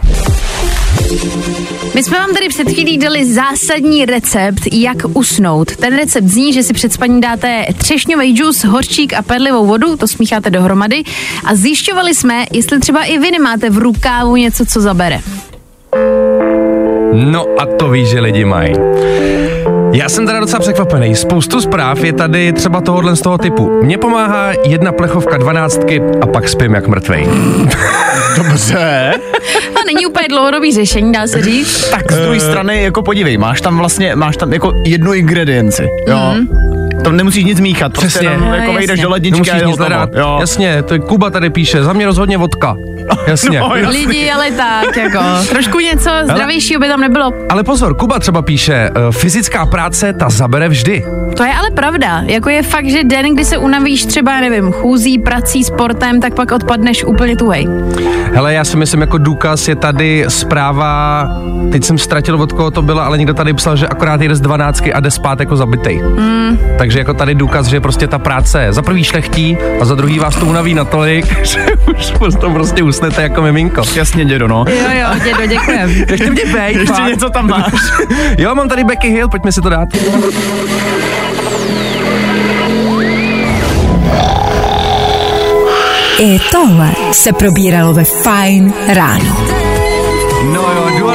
My 1.93 2.03
jsme 2.03 2.17
vám 2.17 2.33
tady 2.33 2.49
před 2.49 2.69
chvílí 2.69 2.97
dali 2.97 3.25
zásadní 3.33 4.05
recept, 4.05 4.61
jak 4.71 4.97
usnout. 5.13 5.75
Ten 5.75 5.97
recept 5.97 6.27
zní, 6.27 6.53
že 6.53 6.63
si 6.63 6.73
před 6.73 6.93
spaním 6.93 7.21
dáte 7.21 7.65
třešňový 7.77 8.37
džus, 8.37 8.63
horčík 8.63 9.13
a 9.13 9.21
perlivou 9.21 9.65
vodu, 9.65 9.97
to 9.97 10.07
smícháte 10.07 10.49
dohromady 10.49 11.03
a 11.43 11.55
zjišťovali 11.55 12.15
jsme, 12.15 12.45
jestli 12.51 12.79
třeba 12.79 13.03
i 13.03 13.17
vy 13.17 13.31
nemáte 13.31 13.69
v 13.69 13.77
rukávu 13.77 14.35
něco, 14.35 14.65
co 14.65 14.81
zabere. 14.81 15.19
No 17.13 17.45
a 17.57 17.65
to 17.65 17.89
víš, 17.89 18.09
že 18.09 18.19
lidi 18.19 18.45
mají. 18.45 18.73
Já 19.91 20.09
jsem 20.09 20.25
teda 20.25 20.39
docela 20.39 20.59
překvapený. 20.59 21.15
Spoustu 21.15 21.61
zpráv 21.61 22.03
je 22.03 22.13
tady 22.13 22.53
třeba 22.53 22.81
tohohle 22.81 23.15
z 23.15 23.21
toho 23.21 23.37
typu. 23.37 23.79
Mně 23.83 23.97
pomáhá 23.97 24.51
jedna 24.65 24.91
plechovka 24.91 25.37
dvanáctky 25.37 26.01
a 26.21 26.27
pak 26.27 26.49
spím 26.49 26.73
jak 26.73 26.87
mrtvej. 26.87 27.27
Dobře. 28.37 29.13
A 29.75 29.79
není 29.85 30.05
úplně 30.05 30.27
dlouhodobý 30.27 30.73
řešení, 30.73 31.11
dá 31.11 31.27
se 31.27 31.41
říct. 31.41 31.89
Tak 31.89 32.11
z 32.11 32.15
druhé 32.19 32.39
strany, 32.39 32.83
jako 32.83 33.01
podívej, 33.01 33.37
máš 33.37 33.61
tam 33.61 33.77
vlastně, 33.77 34.15
máš 34.15 34.37
tam 34.37 34.53
jako 34.53 34.73
jednu 34.85 35.13
ingredienci, 35.13 35.87
jo. 36.07 36.15
Mm-hmm. 36.17 36.74
Tam 37.05 37.15
nemusíš 37.17 37.43
nic 37.43 37.59
míchat, 37.59 37.91
prostě 37.91 38.07
Přesně. 38.07 38.27
jenom 38.27 38.41
No, 38.41 38.55
jako 38.55 38.61
jasně. 38.61 38.77
vejdeš 38.77 38.99
do 38.99 39.09
ledničky 39.09 39.35
Nemusíš 39.35 39.53
a 39.53 39.57
je 39.57 39.65
nic 39.65 39.77
hledat. 39.77 40.09
Jo. 40.13 40.37
Jasně, 40.39 40.83
to 40.83 40.93
je 40.93 40.99
Kuba 40.99 41.29
tady 41.29 41.49
píše, 41.49 41.83
za 41.83 41.93
mě 41.93 42.05
rozhodně 42.05 42.37
vodka. 42.37 42.75
Jasně. 43.27 43.59
No, 43.59 43.75
jo. 43.75 43.89
Lidi, 43.89 44.31
ale 44.31 44.51
tak, 44.51 44.97
jako, 44.97 45.19
trošku 45.49 45.79
něco 45.79 46.09
zdravějšího 46.23 46.79
by 46.79 46.87
tam 46.87 47.01
nebylo. 47.01 47.31
Ale 47.49 47.63
pozor, 47.63 47.95
Kuba 47.97 48.19
třeba 48.19 48.41
píše, 48.41 48.73
eh, 48.73 48.91
fyzická 49.11 49.65
práce 49.65 50.13
ta 50.13 50.29
zabere 50.29 50.69
vždy. 50.69 51.05
To 51.37 51.43
je 51.43 51.53
ale 51.53 51.71
pravda. 51.71 52.21
Jako 52.25 52.49
je 52.49 52.63
fakt, 52.63 52.89
že 52.89 53.03
den, 53.03 53.33
kdy 53.35 53.45
se 53.45 53.57
unavíš 53.57 54.05
třeba, 54.05 54.39
nevím, 54.41 54.71
chůzí, 54.71 55.19
prací, 55.19 55.63
sportem, 55.63 56.21
tak 56.21 56.33
pak 56.33 56.51
odpadneš 56.51 57.03
úplně 57.03 57.35
tuhej. 57.35 57.67
Hele, 58.33 58.53
já 58.53 58.63
si 58.63 58.77
myslím, 58.77 59.01
jako 59.01 59.17
důkaz 59.17 59.67
je 59.67 59.75
tady 59.75 60.25
zpráva, 60.27 61.27
teď 61.71 61.83
jsem 61.83 61.97
ztratil, 61.97 62.41
od 62.41 62.51
koho 62.53 62.71
to 62.71 62.81
byla, 62.81 63.05
ale 63.05 63.17
někdo 63.17 63.33
tady 63.33 63.53
psal, 63.53 63.75
že 63.75 63.87
akorát 63.87 64.21
jde 64.21 64.35
z 64.35 64.41
12 64.41 64.83
a 64.93 64.99
jde 64.99 65.11
spát 65.11 65.39
jako 65.39 65.55
zabitej. 65.55 66.01
Mm. 66.03 66.57
Takže 66.77 66.94
jako 66.97 67.13
tady 67.13 67.35
důkaz, 67.35 67.65
že 67.67 67.79
prostě 67.79 68.07
ta 68.07 68.19
práce 68.19 68.67
za 68.69 68.81
prvý 68.81 69.03
šlechtí 69.03 69.57
a 69.81 69.85
za 69.85 69.95
druhý 69.95 70.19
vás 70.19 70.35
to 70.35 70.45
unaví 70.45 70.73
natolik, 70.73 71.45
že 71.45 71.65
už 71.97 72.11
potom 72.11 72.53
prostě 72.53 72.83
usnete 72.83 73.21
jako 73.21 73.41
miminko. 73.41 73.81
Jasně, 73.95 74.25
dědo, 74.25 74.47
no. 74.47 74.65
Jo, 74.69 74.85
jo, 74.91 75.07
dědo, 75.23 75.45
děkujem. 75.45 75.89
Ještě 76.09 76.29
mě 76.31 76.45
bej, 76.45 76.73
Ještě 76.75 76.93
fakt. 76.93 77.07
něco 77.07 77.29
tam 77.29 77.47
máš. 77.49 77.73
Jo, 78.37 78.55
mám 78.55 78.69
tady 78.69 78.83
Becky 78.83 79.09
Hill, 79.09 79.29
pojďme 79.29 79.51
si 79.51 79.61
to 79.61 79.69
dát. 79.69 79.89
I 86.19 86.39
tohle 86.51 86.89
se 87.11 87.33
probíralo 87.33 87.93
ve 87.93 88.03
Fine 88.03 88.73
ráno. 88.93 89.74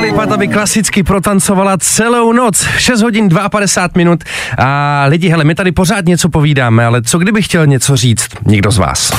No 0.00 0.06
jo, 0.06 0.12
Dua 0.12 0.23
Lipa 0.23 0.26
ta 0.26 0.37
by 0.37 0.49
klasicky 0.49 1.02
protancovala 1.02 1.76
celou 1.79 2.32
noc, 2.32 2.67
6 2.79 3.02
hodin 3.02 3.29
52 3.29 3.99
minut 3.99 4.25
a 4.58 5.05
lidi, 5.08 5.29
hele, 5.29 5.44
my 5.44 5.55
tady 5.55 5.73
pořád 5.73 6.05
něco 6.05 6.29
povídáme, 6.29 6.85
ale 6.85 7.02
co 7.02 7.19
kdyby 7.19 7.43
chtěl 7.43 7.67
něco 7.67 7.97
říct 7.97 8.29
někdo 8.47 8.70
z 8.70 8.79
vás? 8.79 9.12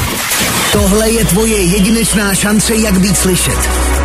Tohle 0.71 1.09
je 1.09 1.25
tvoje 1.25 1.57
jedinečná 1.57 2.35
šance, 2.35 2.75
jak 2.75 2.99
být 2.99 3.17
slyšet. 3.17 4.00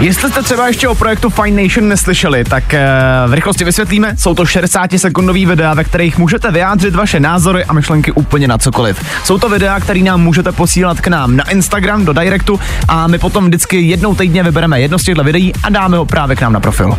Jestli 0.00 0.30
jste 0.30 0.42
třeba 0.42 0.66
ještě 0.66 0.88
o 0.88 0.94
projektu 0.94 1.30
Fine 1.30 1.62
Nation 1.62 1.88
neslyšeli, 1.88 2.44
tak 2.44 2.74
eh, 2.74 2.88
v 3.26 3.32
rychlosti 3.32 3.64
vysvětlíme. 3.64 4.16
Jsou 4.16 4.34
to 4.34 4.42
60-sekundový 4.42 5.48
videa, 5.48 5.74
ve 5.74 5.84
kterých 5.84 6.18
můžete 6.18 6.50
vyjádřit 6.50 6.94
vaše 6.94 7.20
názory 7.20 7.64
a 7.64 7.72
myšlenky 7.72 8.12
úplně 8.12 8.48
na 8.48 8.58
cokoliv. 8.58 9.04
Jsou 9.24 9.38
to 9.38 9.48
videa, 9.48 9.80
které 9.80 10.00
nám 10.00 10.22
můžete 10.22 10.52
posílat 10.52 11.00
k 11.00 11.08
nám 11.08 11.36
na 11.36 11.50
Instagram, 11.50 12.04
do 12.04 12.12
Directu 12.12 12.60
a 12.88 13.06
my 13.06 13.18
potom 13.18 13.46
vždycky 13.46 13.80
jednou 13.80 14.14
týdně 14.14 14.42
vybereme 14.42 14.80
jedno 14.80 14.98
z 14.98 15.04
těchto 15.04 15.24
videí 15.24 15.52
a 15.62 15.70
dáme 15.70 15.96
ho 15.96 16.06
právě 16.06 16.36
k 16.36 16.40
nám 16.40 16.52
na 16.52 16.60
profil. 16.60 16.98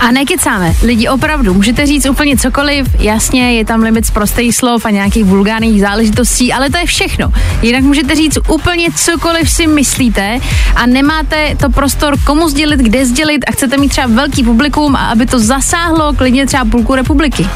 A 0.00 0.10
nekecáme, 0.10 0.74
lidi 0.82 1.08
opravdu, 1.08 1.54
můžete 1.54 1.86
říct 1.86 2.06
úplně 2.06 2.36
cokoliv, 2.36 2.86
jasně, 2.98 3.52
je 3.52 3.64
tam 3.64 3.82
limit 3.82 4.06
z 4.06 4.10
prostých 4.10 4.56
slov 4.56 4.84
a 4.84 4.90
nějakých 4.90 5.24
vulgárních 5.24 5.80
záležitostí, 5.80 6.52
ale 6.52 6.70
to 6.70 6.78
je 6.78 6.86
všechno. 6.86 7.32
Jinak 7.62 7.82
můžete 7.82 8.14
říct 8.14 8.38
úplně 8.48 8.88
cokoliv 8.94 9.50
si 9.50 9.66
myslíte 9.66 10.38
a 10.74 10.86
nemáte 10.86 11.54
to 11.56 11.70
prostor 11.70 12.14
komu 12.28 12.48
sdělit, 12.48 12.80
kde 12.80 13.06
sdělit 13.06 13.44
a 13.48 13.52
chcete 13.52 13.76
mít 13.76 13.88
třeba 13.88 14.06
velký 14.06 14.44
publikum 14.44 14.96
a 14.96 14.98
aby 15.10 15.26
to 15.26 15.38
zasáhlo 15.40 16.12
klidně 16.12 16.46
třeba 16.46 16.64
půlku 16.64 16.94
republiky. 16.94 17.46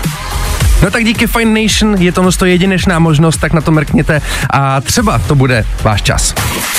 No 0.82 0.90
tak 0.90 1.04
díky 1.04 1.26
Fine 1.26 1.62
Nation 1.62 1.96
je 1.98 2.12
to 2.12 2.44
jedinečná 2.44 2.98
možnost, 2.98 3.36
tak 3.36 3.52
na 3.52 3.60
to 3.60 3.70
mrkněte 3.70 4.20
a 4.50 4.80
třeba 4.80 5.18
to 5.18 5.34
bude 5.34 5.64
váš 5.82 6.02
čas. 6.02 6.34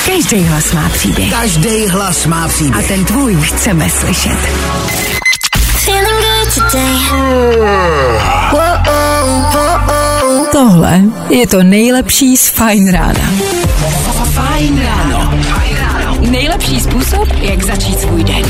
Každý 0.06 0.42
hlas 0.42 0.72
má 0.72 0.88
příběh. 0.88 1.30
Každý 1.30 1.86
hlas 1.86 2.26
má 2.26 2.44
A 2.44 2.48
příběh. 2.48 2.88
ten 2.88 3.04
tvůj 3.04 3.36
chceme 3.36 3.90
slyšet. 3.90 4.38
Tohle 10.52 11.00
je 11.30 11.46
to 11.46 11.62
nejlepší 11.62 12.36
z 12.36 12.48
Fine 12.48 12.92
rána. 12.92 13.30
Fajn 14.34 14.82
ráno. 14.82 15.30
Nejlepší 16.34 16.80
způsob, 16.80 17.28
jak 17.40 17.62
začít 17.64 18.00
svůj 18.00 18.24
den. 18.24 18.42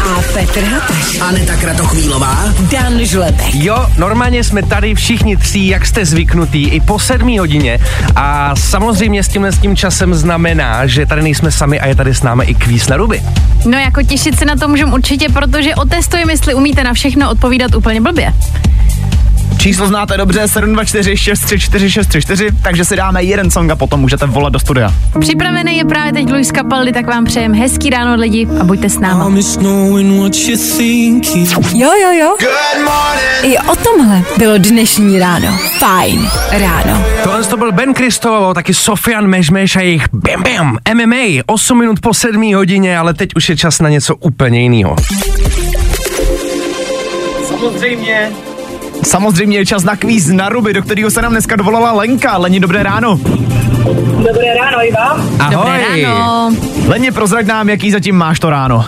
A 0.00 0.22
Petr 0.32 0.64
Hataš, 0.64 1.20
Aneta 1.20 1.56
Kratochvílová. 1.56 2.44
Dan 2.70 3.04
Žlebek. 3.04 3.54
Jo, 3.54 3.86
normálně 3.98 4.44
jsme 4.44 4.62
tady 4.62 4.94
všichni 4.94 5.36
tří, 5.36 5.68
jak 5.68 5.86
jste 5.86 6.04
zvyknutí, 6.04 6.68
i 6.68 6.80
po 6.80 6.98
sedmí 6.98 7.38
hodině 7.38 7.78
a 8.16 8.56
samozřejmě 8.56 9.22
s 9.22 9.28
tímhle 9.28 9.52
s 9.52 9.58
tím 9.58 9.76
časem 9.76 10.14
znamená, 10.14 10.86
že 10.86 11.06
tady 11.06 11.22
nejsme 11.22 11.50
sami 11.50 11.80
a 11.80 11.86
je 11.86 11.94
tady 11.94 12.14
s 12.14 12.22
námi 12.22 12.44
i 12.44 12.54
kvíz 12.54 12.88
na 12.88 12.96
ruby. 12.96 13.22
No 13.64 13.78
jako 13.78 14.02
těšit 14.02 14.38
se 14.38 14.44
na 14.44 14.56
to 14.56 14.68
můžeme 14.68 14.92
určitě, 14.92 15.28
protože 15.28 15.74
otestujeme, 15.74 16.32
jestli 16.32 16.54
umíte 16.54 16.84
na 16.84 16.92
všechno 16.92 17.30
odpovídat 17.30 17.74
úplně 17.74 18.00
blbě. 18.00 18.34
Číslo 19.58 19.86
znáte 19.86 20.16
dobře, 20.16 20.48
724 20.48 21.16
634 21.16 21.90
634, 21.90 22.48
takže 22.62 22.84
si 22.84 22.96
dáme 22.96 23.22
jeden 23.22 23.50
song 23.50 23.70
a 23.70 23.76
potom 23.76 24.00
můžete 24.00 24.26
volat 24.26 24.52
do 24.52 24.58
studia. 24.58 24.94
Připravený 25.20 25.76
je 25.76 25.84
právě 25.84 26.12
teď 26.12 26.32
Luis 26.32 26.48
Capaldi, 26.48 26.92
tak 26.92 27.06
vám 27.06 27.24
přejem 27.24 27.54
hezký 27.54 27.90
ráno 27.90 28.14
lidi 28.14 28.48
a 28.60 28.64
buďte 28.64 28.88
s 28.88 28.98
náma. 28.98 29.24
Jo, 31.74 31.90
jo, 32.02 32.12
jo. 32.20 32.36
I 33.42 33.58
o 33.58 33.76
tomhle 33.76 34.22
bylo 34.38 34.58
dnešní 34.58 35.18
ráno. 35.18 35.58
Fajn 35.78 36.28
ráno. 36.50 37.04
Tohle 37.24 37.44
to 37.44 37.56
byl 37.56 37.72
Ben 37.72 37.94
Kristovo, 37.94 38.54
taky 38.54 38.74
Sofian 38.74 39.26
Mežmeš 39.26 39.76
a 39.76 39.80
jejich 39.80 40.06
Bam 40.12 40.42
Bam 40.42 40.78
MMA. 40.94 41.42
8 41.46 41.78
minut 41.78 42.00
po 42.00 42.14
7 42.14 42.54
hodině, 42.54 42.98
ale 42.98 43.14
teď 43.14 43.28
už 43.36 43.48
je 43.48 43.56
čas 43.56 43.80
na 43.80 43.88
něco 43.88 44.16
úplně 44.16 44.60
jiného. 44.62 44.96
Samozřejmě 47.48 48.30
je 49.48 49.66
čas 49.66 49.84
na 49.84 49.96
kvíz 49.96 50.28
na 50.30 50.48
ruby, 50.48 50.72
do 50.72 50.82
kterého 50.82 51.10
se 51.10 51.22
nám 51.22 51.32
dneska 51.32 51.56
dovolala 51.56 51.92
Lenka. 51.92 52.36
Leni, 52.36 52.60
dobré 52.60 52.82
ráno. 52.82 53.20
Dobré 54.26 54.54
ráno 54.54 54.78
i 54.84 54.92
vám. 54.92 55.28
Ahoj. 55.38 55.54
Dobré 55.54 56.04
ráno. 56.04 56.50
Leni, 56.86 57.10
prozrať 57.10 57.46
nám, 57.46 57.68
jaký 57.68 57.90
zatím 57.90 58.16
máš 58.16 58.40
to 58.40 58.50
ráno. 58.50 58.84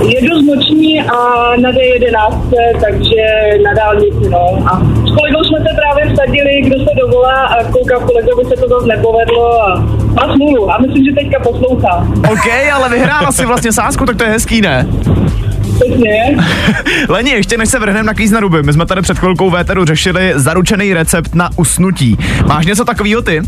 Jedu 0.00 0.42
z 0.42 0.46
noční 0.46 1.00
a 1.00 1.16
na 1.62 1.70
D11, 1.70 2.50
takže 2.80 3.24
na 3.64 3.74
dálnici, 3.74 4.30
no. 4.30 4.46
A 4.66 4.80
s 4.80 5.10
kolegou 5.14 5.44
jsme 5.44 5.58
se 5.58 5.76
právě 5.76 6.14
vsadili, 6.14 6.62
kdo 6.66 6.76
se 6.78 6.90
dovolá 7.00 7.46
a 7.46 7.64
koukám, 7.64 8.02
kolegovi 8.06 8.44
se 8.44 8.56
to 8.60 8.68
zase 8.68 8.86
nepovedlo 8.86 9.62
a 9.62 9.80
má 10.12 10.34
smůlu. 10.34 10.70
A 10.70 10.78
myslím, 10.78 11.04
že 11.04 11.12
teďka 11.12 11.40
poslouchá. 11.40 12.06
OK, 12.32 12.46
ale 12.72 12.88
vyhrála 12.88 13.32
si 13.32 13.46
vlastně 13.46 13.72
sásku, 13.72 14.06
tak 14.06 14.16
to 14.16 14.24
je 14.24 14.30
hezký, 14.30 14.60
ne? 14.60 14.86
Přesně. 15.74 16.36
Leni, 17.08 17.30
ještě 17.30 17.56
než 17.56 17.68
se 17.68 17.78
vrhneme 17.78 18.06
na 18.06 18.14
kvíz 18.14 18.30
na 18.30 18.40
ruby, 18.40 18.62
my 18.62 18.72
jsme 18.72 18.86
tady 18.86 19.02
před 19.02 19.18
chvilkou 19.18 19.50
véteru 19.50 19.84
řešili 19.84 20.32
zaručený 20.34 20.94
recept 20.94 21.34
na 21.34 21.50
usnutí. 21.56 22.18
Máš 22.46 22.66
něco 22.66 22.84
takového 22.84 23.22
ty? 23.22 23.42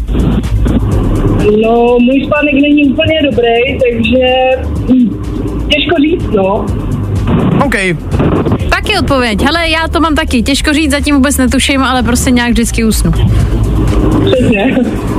No, 1.63 1.97
můj 2.01 2.25
spánek 2.27 2.55
není 2.63 2.85
úplně 2.85 3.23
dobrý, 3.31 3.79
takže 3.79 4.27
hm, 4.89 5.23
těžko 5.69 5.95
říct, 6.03 6.31
no. 6.37 6.67
OK, 7.65 7.75
Taky 8.71 8.99
odpověď. 8.99 9.43
Hele, 9.43 9.69
já 9.69 9.89
to 9.89 10.01
mám 10.01 10.15
taky. 10.15 10.43
Těžko 10.43 10.73
říct, 10.73 10.91
zatím 10.91 11.15
vůbec 11.15 11.37
netuším, 11.37 11.83
ale 11.83 12.03
prostě 12.03 12.31
nějak 12.31 12.51
vždycky 12.51 12.85
usnu. 12.85 13.13
Přesně. 14.25 14.77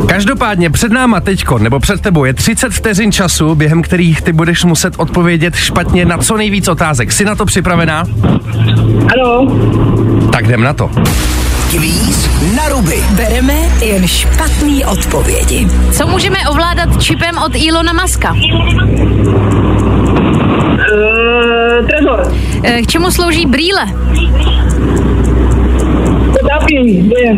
Každopádně 0.08 0.70
před 0.70 0.92
náma 0.92 1.20
teďko, 1.20 1.58
nebo 1.60 1.80
před 1.80 2.02
tebou 2.02 2.26
je 2.26 2.34
30 2.34 2.70
vteřin 2.74 3.12
času, 3.12 3.56
během 3.56 3.82
kterých 3.82 4.22
ty 4.22 4.34
budeš 4.34 4.64
muset 4.64 4.94
odpovědět 4.98 5.56
špatně 5.56 6.06
na 6.06 6.18
co 6.18 6.38
nejvíc 6.38 6.68
otázek. 6.68 7.12
Jsi 7.12 7.26
na 7.26 7.36
to 7.36 7.46
připravená? 7.46 8.04
Ano, 9.14 9.48
Tak 10.32 10.46
jdem 10.46 10.62
na 10.64 10.74
to. 10.74 10.92
Kvíz 11.70 12.30
na 12.56 12.70
ruby. 12.70 12.96
Bereme 13.12 13.54
jen 13.86 14.08
špatný 14.08 14.86
odpovědi. 14.86 15.68
Co 15.92 16.08
můžeme 16.08 16.38
ovládat 16.50 17.04
čipem 17.04 17.38
od 17.46 17.52
Ilona 17.56 17.94
Maska? 17.94 18.34
uh, 18.34 18.40
Trezor, 21.88 22.34
Eh, 22.64 22.82
K 22.82 22.88
čemu 22.88 23.12
slouží 23.12 23.46
brýle? 23.46 23.86
potápění, 26.42 27.10
to 27.10 27.18
je. 27.20 27.38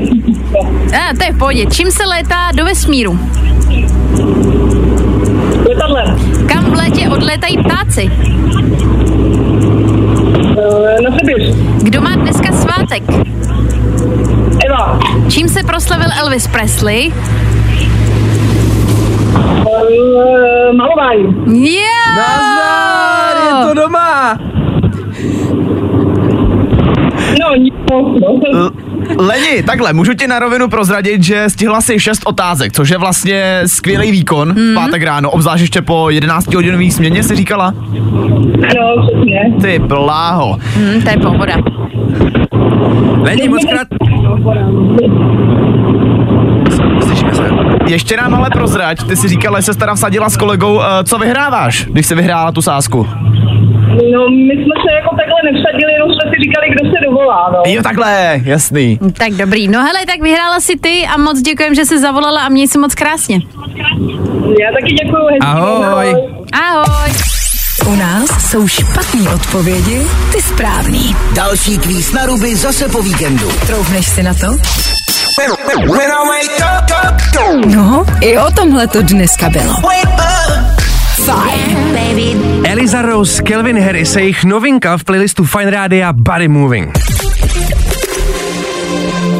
A, 0.59 1.13
to 1.17 1.23
je 1.23 1.31
v 1.33 1.37
pohodě. 1.37 1.65
Čím 1.65 1.91
se 1.91 2.05
létá 2.05 2.51
do 2.55 2.65
vesmíru? 2.65 3.19
Letadlem, 5.69 6.17
Kam 6.47 6.63
v 6.63 6.73
létě 6.73 7.09
odlétají 7.09 7.57
ptáci? 7.57 8.09
uh, 10.57 11.01
na 11.03 11.17
Sibir, 11.17 11.55
Kdo 11.83 12.01
má 12.01 12.15
dneska 12.15 12.51
svátek? 12.51 13.03
Eva, 14.65 14.99
Čím 15.29 15.47
se 15.49 15.63
proslavil 15.63 16.07
Elvis 16.19 16.47
Presley? 16.47 17.11
uh, 19.65 20.75
malování, 20.77 21.23
Yeah! 21.69 22.17
Je 23.45 23.67
to 23.67 23.73
doma! 23.73 24.39
no, 27.41 27.55
nic 27.55 27.73
moc, 27.91 28.21
no. 28.53 28.69
Leni, 29.17 29.63
takhle, 29.63 29.93
můžu 29.93 30.13
ti 30.13 30.27
na 30.27 30.39
rovinu 30.39 30.69
prozradit, 30.69 31.23
že 31.23 31.49
stihla 31.49 31.81
si 31.81 31.99
šest 31.99 32.21
otázek, 32.25 32.73
což 32.73 32.89
je 32.89 32.97
vlastně 32.97 33.61
skvělý 33.65 34.11
výkon 34.11 34.53
v 34.53 34.73
pátek 34.73 35.03
ráno, 35.03 35.31
obzvlášť 35.31 35.61
ještě 35.61 35.81
po 35.81 36.09
11 36.09 36.53
hodinový 36.53 36.91
směně 36.91 37.23
si 37.23 37.35
říkala? 37.35 37.73
Ano, 38.69 39.07
přesně. 39.07 39.39
Ty 39.61 39.79
bláho. 39.79 40.57
Hm, 40.77 41.01
to 41.01 41.09
je 41.09 41.17
pohoda. 41.17 41.55
Lení, 43.21 43.49
moc 43.49 43.65
krát... 43.65 43.87
Slyšíme 47.05 47.35
se. 47.35 47.49
Ještě 47.87 48.17
nám 48.17 48.35
ale 48.35 48.49
prozrať, 48.49 49.03
ty 49.03 49.15
si 49.15 49.27
říkala, 49.27 49.59
že 49.59 49.63
se 49.63 49.79
teda 49.79 49.95
vsadila 49.95 50.29
s 50.29 50.37
kolegou, 50.37 50.81
eh, 50.81 51.03
co 51.03 51.17
vyhráváš, 51.17 51.85
když 51.91 52.05
jsi 52.05 52.15
vyhrála 52.15 52.51
tu 52.51 52.61
sásku. 52.61 53.07
No, 54.13 54.29
my 54.29 54.53
jsme 54.53 54.75
se 54.83 54.89
jako 54.99 55.15
takhle 55.15 55.39
nevsadili, 55.51 55.91
jenom 55.93 56.09
jsme 56.13 56.31
si 56.31 56.35
říkali, 56.43 56.65
kdo 56.73 56.83
se 56.89 56.97
dovolá, 57.05 57.49
no. 57.53 57.71
Jo, 57.71 57.83
takhle, 57.83 58.39
jasný. 58.43 58.99
Tak 59.17 59.31
dobrý. 59.33 59.67
No 59.67 59.83
hele, 59.83 59.99
tak 60.05 60.21
vyhrála 60.21 60.59
si 60.59 60.79
ty 60.79 61.07
a 61.13 61.17
moc 61.17 61.41
děkujem, 61.41 61.75
že 61.75 61.85
jsi 61.85 61.99
zavolala 61.99 62.41
a 62.41 62.49
měj 62.49 62.67
se 62.67 62.79
moc 62.79 62.95
krásně. 62.95 63.39
Já 64.61 64.71
taky 64.79 64.93
děkuju. 64.93 65.25
hezký 65.27 65.39
Ahoj. 65.41 66.05
den, 66.05 66.15
Ahoj. 66.53 67.13
U 67.87 67.95
nás 67.95 68.49
jsou 68.51 68.67
špatný 68.67 69.27
odpovědi, 69.27 70.01
ty 70.31 70.41
správný. 70.41 71.15
Další 71.35 71.77
kvíz 71.77 72.11
na 72.13 72.25
ruby 72.25 72.55
zase 72.55 72.89
po 72.89 73.01
víkendu. 73.01 73.51
Troufneš 73.67 74.05
si 74.05 74.23
na 74.23 74.33
to? 74.33 74.47
No, 77.75 78.05
i 78.21 78.37
o 78.37 78.51
tomhle 78.51 78.87
to 78.87 79.01
dneska 79.01 79.49
bylo. 79.49 79.73
Eliza 82.63 83.01
Rose, 83.01 83.43
Kelvin 83.43 83.79
Harris 83.79 84.15
jejich 84.15 84.43
novinka 84.43 84.97
v 84.97 85.03
playlistu 85.03 85.43
Fine 85.43 85.71
Rádia 85.71 86.13
Body 86.13 86.47
Moving. 86.47 86.97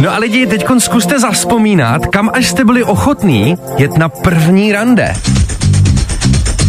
No 0.01 0.13
a 0.13 0.17
lidi, 0.17 0.48
teď 0.48 0.65
zkuste 0.77 1.20
zaspomínat, 1.20 2.05
kam 2.05 2.29
až 2.34 2.48
jste 2.48 2.65
byli 2.65 2.84
ochotní 2.84 3.58
jet 3.77 3.98
na 3.98 4.10
první 4.10 4.72
rande. 4.72 5.13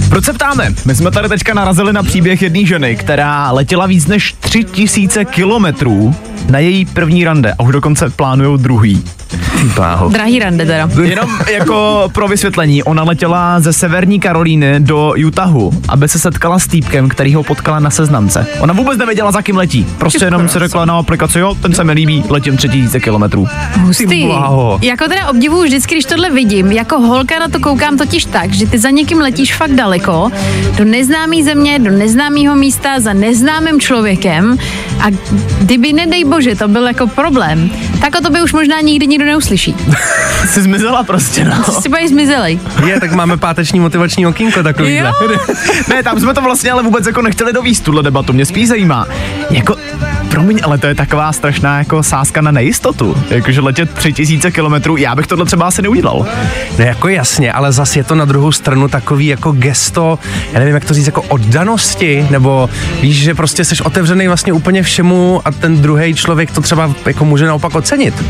Proč 0.08 0.24
se 0.24 0.32
ptáme? 0.32 0.74
My 0.84 0.94
jsme 0.94 1.10
tady 1.10 1.28
teďka 1.28 1.54
narazili 1.54 1.92
na 1.92 2.02
příběh 2.02 2.42
jedné 2.42 2.66
ženy, 2.66 2.96
která 2.96 3.50
letěla 3.52 3.86
víc 3.86 4.06
než 4.06 4.32
3000 4.32 5.24
kilometrů 5.24 6.14
na 6.50 6.58
její 6.58 6.84
první 6.84 7.24
rande 7.24 7.52
a 7.58 7.62
už 7.62 7.72
dokonce 7.72 8.10
plánujou 8.10 8.56
druhý. 8.56 9.04
Bláho. 9.74 10.08
Drahý 10.08 10.38
rande 10.38 10.66
teda. 10.66 10.88
Jenom 11.02 11.28
jako 11.52 12.08
pro 12.12 12.28
vysvětlení, 12.28 12.82
ona 12.82 13.02
letěla 13.02 13.60
ze 13.60 13.72
severní 13.72 14.20
Karolíny 14.20 14.80
do 14.80 15.14
Utahu, 15.26 15.72
aby 15.88 16.08
se 16.08 16.18
setkala 16.18 16.58
s 16.58 16.66
týpkem, 16.66 17.08
který 17.08 17.34
ho 17.34 17.42
potkala 17.42 17.78
na 17.78 17.90
seznamce. 17.90 18.46
Ona 18.60 18.72
vůbec 18.72 18.98
nevěděla, 18.98 19.32
za 19.32 19.42
kým 19.42 19.56
letí. 19.56 19.86
Prostě 19.98 20.24
jenom 20.24 20.48
si 20.48 20.58
řekla 20.58 20.84
na 20.84 20.98
aplikaci, 20.98 21.38
jo, 21.38 21.54
ten 21.62 21.74
se 21.74 21.84
mi 21.84 21.92
líbí, 21.92 22.24
letím 22.28 22.56
3000 22.56 23.00
kilometrů. 23.00 23.48
Hustý. 23.80 24.28
Jako 24.82 25.08
teda 25.08 25.28
obdivuju 25.30 25.64
vždycky, 25.64 25.94
když 25.94 26.04
tohle 26.04 26.30
vidím. 26.30 26.72
Jako 26.72 27.00
holka 27.00 27.38
na 27.38 27.48
to 27.48 27.60
koukám 27.60 27.98
totiž 27.98 28.24
tak, 28.24 28.52
že 28.52 28.66
ty 28.66 28.78
za 28.78 28.90
někým 28.90 29.18
letíš 29.18 29.54
fakt 29.54 29.72
daleko, 29.72 30.30
do 30.78 30.84
neznámé 30.84 31.42
země, 31.44 31.78
do 31.78 31.90
neznámého 31.90 32.56
místa, 32.56 33.00
za 33.00 33.12
neznámým 33.12 33.80
člověkem 33.80 34.58
a 35.00 35.10
kdyby, 35.60 35.92
nedej 35.92 36.24
bože, 36.24 36.54
to 36.54 36.68
byl 36.68 36.86
jako 36.86 37.06
problém, 37.06 37.70
tak 38.00 38.14
o 38.18 38.20
to 38.20 38.30
by 38.30 38.42
už 38.42 38.52
možná 38.52 38.80
nikdy 38.80 39.06
nikdo 39.06 39.24
neuslyší. 39.24 39.76
Jsi 40.48 40.62
zmizela 40.62 41.04
prostě, 41.04 41.44
no. 41.44 41.64
Jsi 41.64 41.88
úplně 41.88 42.08
zmizelej. 42.08 42.60
Je, 42.86 43.00
tak 43.00 43.12
máme 43.12 43.36
páteční 43.36 43.80
motivační 43.80 44.26
okýnko 44.26 44.62
takovýhle. 44.62 45.12
Jo. 45.22 45.38
Ne, 45.88 46.02
tam 46.02 46.20
jsme 46.20 46.34
to 46.34 46.40
vlastně 46.40 46.70
ale 46.70 46.82
vůbec 46.82 47.06
jako 47.06 47.22
nechtěli 47.22 47.52
dovíst, 47.52 47.84
tuhle 47.84 48.02
debatu. 48.02 48.32
Mě 48.32 48.46
spíš 48.46 48.68
zajímá, 48.68 49.06
jako, 49.50 49.76
promiň, 50.36 50.60
ale 50.62 50.78
to 50.78 50.86
je 50.86 50.94
taková 50.94 51.32
strašná 51.32 51.78
jako 51.78 52.02
sázka 52.02 52.40
na 52.40 52.50
nejistotu. 52.50 53.16
Jakože 53.30 53.60
letět 53.60 53.94
3000 53.94 54.50
kilometrů, 54.50 54.96
já 54.96 55.14
bych 55.14 55.26
tohle 55.26 55.44
třeba 55.44 55.66
asi 55.66 55.82
neudělal. 55.82 56.26
No 56.78 56.84
jako 56.84 57.08
jasně, 57.08 57.52
ale 57.52 57.72
zas 57.72 57.96
je 57.96 58.04
to 58.04 58.14
na 58.14 58.24
druhou 58.24 58.52
stranu 58.52 58.88
takový 58.88 59.26
jako 59.26 59.52
gesto, 59.52 60.18
já 60.52 60.58
nevím, 60.58 60.74
jak 60.74 60.84
to 60.84 60.94
říct, 60.94 61.06
jako 61.06 61.22
oddanosti, 61.22 62.26
nebo 62.30 62.70
víš, 63.02 63.22
že 63.22 63.34
prostě 63.34 63.64
jsi 63.64 63.82
otevřený 63.82 64.26
vlastně 64.26 64.52
úplně 64.52 64.82
všemu 64.82 65.42
a 65.44 65.52
ten 65.52 65.82
druhý 65.82 66.14
člověk 66.14 66.50
to 66.50 66.60
třeba 66.60 66.94
jako 67.06 67.24
může 67.24 67.46
naopak 67.46 67.74
ocenit. 67.74 68.24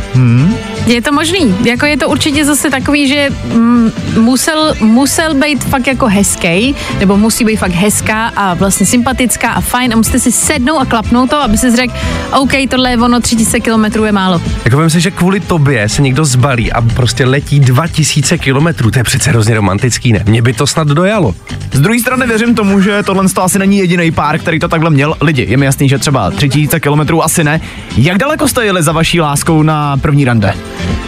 Je 0.87 1.02
to 1.02 1.12
možný. 1.12 1.57
Jako 1.64 1.87
je 1.87 1.97
to 1.97 2.09
určitě 2.09 2.45
zase 2.45 2.71
takový, 2.71 3.09
že 3.09 3.31
mm, 3.55 3.93
musel, 4.21 4.75
musel 4.81 5.35
být 5.35 5.64
fakt 5.64 5.87
jako 5.87 6.07
hezký, 6.07 6.75
nebo 6.99 7.16
musí 7.16 7.45
být 7.45 7.57
fakt 7.57 7.73
hezká 7.73 8.26
a 8.37 8.55
vlastně 8.55 8.87
sympatická 8.87 9.50
a 9.50 9.61
fajn 9.61 9.93
a 9.93 9.97
musíte 9.97 10.19
si 10.19 10.33
sednout 10.33 10.78
a 10.78 10.85
klapnout 10.85 11.31
to, 11.31 11.37
aby 11.37 11.59
si 11.59 11.76
řekl, 11.76 11.93
OK, 12.38 12.52
tohle 12.69 12.90
je 12.90 12.99
ono, 12.99 13.21
3000 13.21 13.61
kilometrů 13.61 14.05
je 14.05 14.12
málo. 14.12 14.43
Jako 14.64 14.81
vím 14.81 14.90
si, 14.90 15.00
že 15.00 15.11
kvůli 15.11 15.40
tobě 15.40 15.88
se 15.88 16.02
někdo 16.02 16.25
zbalí 16.25 16.73
a 16.73 16.81
prostě 16.81 17.25
letí 17.25 17.61
2000 17.61 18.38
kilometrů, 18.38 18.90
to 18.90 18.99
je 18.99 19.05
přece 19.05 19.31
hrozně 19.31 19.55
romantický, 19.55 20.12
ne? 20.12 20.25
Mě 20.26 20.43
by 20.43 20.52
to 20.52 20.66
snad 20.66 20.88
dojalo. 20.88 21.35
Z 21.73 21.81
druhé 21.81 22.00
strany 22.00 22.26
věřím 22.26 22.55
tomu, 22.55 22.81
že 22.81 23.02
tohle 23.02 23.28
to 23.28 23.43
asi 23.43 23.59
není 23.59 23.78
jediný 23.78 24.11
pár, 24.11 24.38
který 24.38 24.59
to 24.59 24.69
takhle 24.69 24.90
měl. 24.90 25.16
Lidi, 25.21 25.47
je 25.49 25.57
mi 25.57 25.66
jasný, 25.66 25.88
že 25.88 25.99
třeba 25.99 26.31
3000 26.31 26.81
kilometrů 26.81 27.25
asi 27.25 27.45
ne. 27.45 27.61
Jak 27.97 28.19
daleko 28.19 28.49
jste 28.49 28.64
jeli 28.64 28.83
za 28.83 28.93
vaší 28.93 29.21
láskou 29.21 29.62
na 29.62 29.97
první 29.97 30.25
rande? 30.25 30.55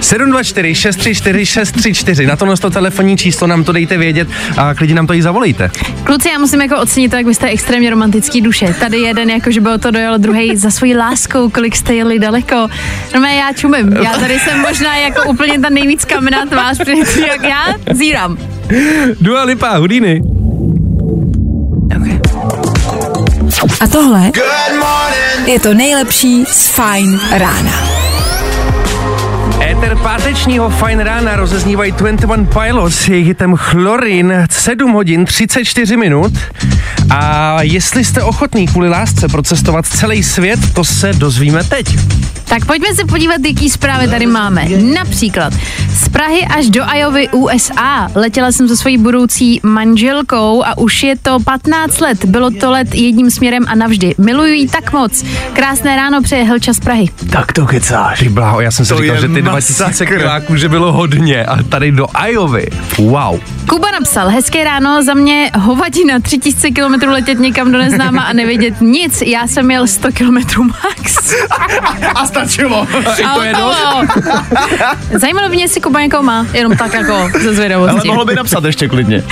724 0.01 0.75
634 0.75 1.47
634, 1.47 2.27
na 2.27 2.37
tohle 2.37 2.57
to 2.57 2.71
telefonní 2.71 3.17
číslo 3.17 3.47
nám 3.47 3.65
to 3.65 3.73
dejte 3.73 3.99
vědět 3.99 4.29
a 4.57 4.75
klidně 4.75 4.95
nám 4.95 5.07
to 5.07 5.15
i 5.15 5.23
zavolejte. 5.23 5.71
Kluci, 6.05 6.29
já 6.29 6.39
musím 6.39 6.61
jako 6.61 6.77
ocenit 6.77 7.11
to, 7.11 7.17
jak 7.17 7.27
vy 7.27 7.35
jste 7.35 7.49
extrémně 7.49 7.91
romantický 7.91 8.41
duše. 8.41 8.75
Tady 8.81 8.99
jeden, 8.99 9.31
jako 9.31 9.51
že 9.51 9.61
bylo 9.61 9.79
to 9.79 9.91
dojel, 9.91 10.19
druhý 10.19 10.57
za 10.57 10.71
svojí 10.71 10.97
láskou, 10.97 11.51
kolik 11.51 11.77
jste 11.77 11.95
jeli 11.95 12.19
daleko. 12.19 12.69
No 13.15 13.21
mé, 13.21 13.35
já 13.35 13.53
čumím. 13.53 13.93
Já 13.93 14.13
tady 14.13 14.39
jsem 14.39 14.61
možná 14.61 14.97
jako 14.97 15.31
úplně 15.31 15.61
ta 15.61 15.69
nejvíc 15.71 16.05
kamená 16.05 16.47
tvář, 16.47 16.79
protože 16.79 17.27
jak 17.29 17.43
já 17.43 17.65
zírám. 17.93 18.39
Dua 19.21 19.45
Lipa, 19.45 19.77
Houdini. 19.77 20.21
A 23.81 23.87
tohle 23.87 24.33
je 25.47 25.61
to 25.61 25.75
nejlepší 25.75 26.45
z 26.45 26.69
Fine 26.69 27.19
rána. 27.39 27.88
Éter 29.61 29.97
pátečního 29.97 30.71
Fine 30.71 31.05
rána 31.05 31.37
rozeznívají 31.37 31.93
21 31.93 32.45
Pilots 32.45 33.09
jejich 33.09 33.27
hitem 33.27 33.57
Chlorin 33.57 34.33
7 34.51 34.93
hodin 34.93 35.25
34 35.25 35.97
minut. 35.97 36.33
A 37.11 37.57
jestli 37.63 38.05
jste 38.05 38.23
ochotný 38.23 38.67
kvůli 38.67 38.89
lásce 38.89 39.29
procestovat 39.29 39.87
celý 39.87 40.23
svět, 40.23 40.61
to 40.75 40.85
se 40.85 41.13
dozvíme 41.13 41.65
teď. 41.65 41.99
Tak 42.45 42.67
pojďme 42.67 42.95
se 42.95 43.05
podívat, 43.05 43.37
jaký 43.47 43.71
zprávy 43.71 44.09
tady 44.09 44.27
máme. 44.27 44.69
Například 44.95 45.53
z 45.95 46.09
Prahy 46.09 46.47
až 46.59 46.71
do 46.71 46.83
Iovy 46.95 47.29
USA. 47.29 48.09
Letěla 48.15 48.53
jsem 48.53 48.69
se 48.69 48.77
svojí 48.77 48.99
budoucí 48.99 49.61
manželkou 49.63 50.65
a 50.65 50.79
už 50.79 51.03
je 51.03 51.17
to 51.17 51.41
15 51.41 52.01
let. 52.01 52.25
Bylo 52.25 52.51
to 52.51 52.71
let 52.71 52.95
jedním 52.95 53.31
směrem 53.31 53.65
a 53.69 53.75
navždy. 53.75 54.15
Miluju 54.19 54.53
jí 54.53 54.69
tak 54.69 54.93
moc. 54.93 55.25
Krásné 55.53 55.97
ráno 55.97 56.23
přeje 56.23 56.45
Helča 56.45 56.73
z 56.73 56.81
Prahy. 56.81 57.07
Tak 57.31 57.53
to 57.53 57.67
kecáš. 57.67 58.19
Ty 58.19 58.29
bláho, 58.29 58.61
já 58.61 58.71
jsem 58.71 58.85
si 58.85 58.93
To 58.95 59.01
říkal, 59.01 59.17
je 59.17 59.21
že 59.21 59.29
ty 59.29 59.43
2000 59.51 59.85
masakr. 59.85 60.19
kiláků, 60.19 60.57
že 60.57 60.69
bylo 60.69 60.93
hodně 60.93 61.45
a 61.45 61.63
tady 61.63 61.93
do 61.93 62.07
Iovy. 62.29 62.67
Wow. 62.99 63.41
Kuba 63.69 63.91
napsal, 63.91 64.29
hezké 64.29 64.65
ráno, 64.65 65.03
za 65.03 65.15
mě 65.15 65.51
hovadina 65.59 66.21
3000 66.21 66.71
km 66.71 67.09
letět 67.09 67.39
někam 67.39 67.73
do 67.73 67.79
neznáma 67.79 68.23
a 68.23 68.33
nevědět 68.33 68.81
nic. 68.81 69.23
Já 69.27 69.47
jsem 69.47 69.67
měl 69.67 69.87
100 69.87 70.09
km 70.13 70.67
max. 70.67 71.35
A 72.15 72.27
stačilo. 72.27 72.87
A 73.27 73.35
to 73.35 73.43
je. 73.43 73.53
Zajímalo 75.19 75.49
by 75.49 75.55
mě, 75.55 75.65
jestli 75.65 75.81
Kuba 75.81 76.01
někoho 76.01 76.23
má, 76.23 76.47
jenom 76.53 76.77
tak 76.77 76.95
jako 76.95 77.31
ze 77.41 77.47
Ale 77.47 77.55
zvědavosti. 77.55 78.09
mohlo 78.09 78.25
by 78.25 78.35
napsat 78.35 78.65
ještě 78.65 78.89
klidně. 78.89 79.25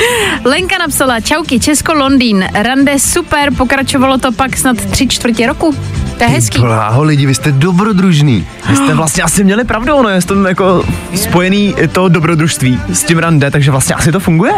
Lenka 0.45 0.79
napsala, 0.79 1.21
čauky, 1.21 1.61
Česko, 1.61 1.95
Londýn, 1.95 2.45
rande 2.55 2.99
super, 2.99 3.55
pokračovalo 3.55 4.19
to 4.19 4.33
pak 4.33 4.57
snad 4.57 4.77
tři 4.91 5.09
čtvrtě 5.09 5.47
roku. 5.47 5.75
To 6.19 6.25
je 6.25 6.31
hezký. 6.31 6.59
Bláho 6.59 7.03
lidi, 7.03 7.27
vy 7.27 7.35
jste 7.35 7.53
dobrodružný. 7.53 8.47
Vy 8.69 8.77
jste 8.77 8.95
vlastně 8.95 9.23
asi 9.23 9.45
měli 9.45 9.65
pravdu, 9.65 9.95
ono 9.95 10.09
je 10.09 10.21
s 10.21 10.25
tom 10.25 10.47
jako 10.47 10.85
spojený 11.15 11.75
to 11.93 12.09
dobrodružství 12.09 12.81
s 12.93 13.05
tím 13.05 13.19
rande, 13.19 13.51
takže 13.51 13.71
vlastně 13.71 13.95
asi 13.95 14.13
to 14.13 14.21
funguje. 14.21 14.53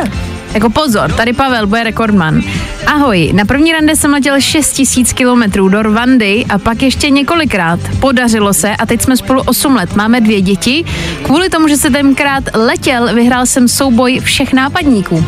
Jako 0.54 0.70
pozor, 0.70 1.12
tady 1.12 1.32
Pavel 1.32 1.66
bude 1.66 1.84
rekordman. 1.84 2.42
Ahoj, 2.86 3.32
na 3.32 3.44
první 3.44 3.72
rande 3.72 3.96
jsem 3.96 4.12
letěl 4.12 4.40
6000 4.40 5.12
kilometrů 5.12 5.68
do 5.68 5.82
Rwandy 5.82 6.44
a 6.48 6.58
pak 6.58 6.82
ještě 6.82 7.10
několikrát. 7.10 7.80
Podařilo 8.00 8.54
se 8.54 8.76
a 8.76 8.86
teď 8.86 9.02
jsme 9.02 9.16
spolu 9.16 9.42
8 9.42 9.76
let, 9.76 9.96
máme 9.96 10.20
dvě 10.20 10.40
děti. 10.40 10.84
Kvůli 11.22 11.48
tomu, 11.48 11.68
že 11.68 11.76
se 11.76 11.90
tenkrát 11.90 12.44
letěl, 12.54 13.14
vyhrál 13.14 13.46
jsem 13.46 13.68
souboj 13.68 14.20
všech 14.20 14.52
nápadníků. 14.52 15.24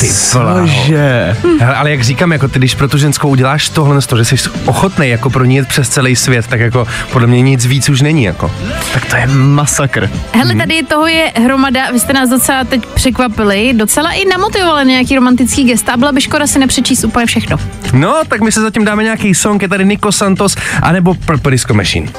Ty 0.00 0.10
bláho. 0.32 0.66
Že. 0.66 1.36
Hele, 1.60 1.74
ale 1.74 1.90
jak 1.90 2.02
říkám, 2.02 2.32
jako 2.32 2.48
ty, 2.48 2.58
když 2.58 2.74
pro 2.74 2.88
tu 2.88 2.98
ženskou 2.98 3.28
uděláš 3.28 3.68
tohle, 3.68 4.02
to, 4.02 4.16
že 4.16 4.24
jsi 4.24 4.36
ochotný 4.66 5.08
jako 5.08 5.30
pro 5.30 5.44
ní 5.44 5.56
jet 5.56 5.68
přes 5.68 5.88
celý 5.88 6.16
svět, 6.16 6.46
tak 6.46 6.60
jako 6.60 6.86
podle 7.12 7.26
mě 7.26 7.42
nic 7.42 7.66
víc 7.66 7.88
už 7.88 8.00
není 8.00 8.24
jako. 8.24 8.50
Tak 8.94 9.06
to 9.06 9.16
je 9.16 9.26
masakr. 9.26 10.10
Hele, 10.32 10.54
tady 10.54 10.82
toho 10.82 11.06
je 11.06 11.32
hromada, 11.44 11.90
vy 11.92 12.00
jste 12.00 12.12
nás 12.12 12.30
docela 12.30 12.64
teď 12.64 12.86
překvapili, 12.86 13.72
docela 13.72 14.10
i 14.10 14.24
namotivovali 14.24 14.59
na 14.66 14.82
nějaký 14.82 15.14
romantický 15.14 15.64
gesta 15.64 15.92
a 15.92 15.96
byla 15.96 16.12
by 16.12 16.20
škoda 16.20 16.46
si 16.46 16.58
nepřečíst 16.58 17.04
úplně 17.04 17.26
všechno. 17.26 17.56
No, 17.92 18.14
tak 18.28 18.40
my 18.40 18.52
se 18.52 18.60
zatím 18.60 18.84
dáme 18.84 19.02
nějaký 19.02 19.34
song, 19.34 19.62
je 19.62 19.68
tady 19.68 19.84
Nico 19.84 20.12
Santos, 20.12 20.56
anebo 20.82 21.14
Purple 21.14 21.50
Disco 21.50 21.74
Machine. 21.74 22.12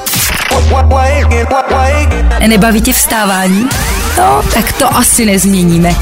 Nebaví 2.48 2.81
tě 2.81 2.93
vstávání? 2.93 3.69
No, 4.17 4.43
tak 4.53 4.71
to 4.71 4.95
asi 4.95 5.25
nezměníme. 5.25 5.95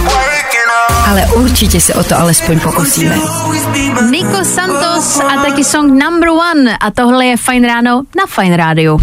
Ale 1.07 1.27
určitě 1.35 1.81
se 1.81 1.93
o 1.93 2.03
to 2.03 2.19
alespoň 2.19 2.59
pokusíme. 2.59 3.15
Nico 4.11 4.45
Santos 4.45 5.19
a 5.19 5.41
taky 5.41 5.63
song 5.63 6.03
Number 6.03 6.29
One 6.29 6.77
a 6.77 6.91
tohle 6.91 7.25
je 7.25 7.37
Fine 7.37 7.67
Ráno 7.67 8.01
na 8.17 8.23
Fine 8.27 8.57
Rádiu. 8.57 8.99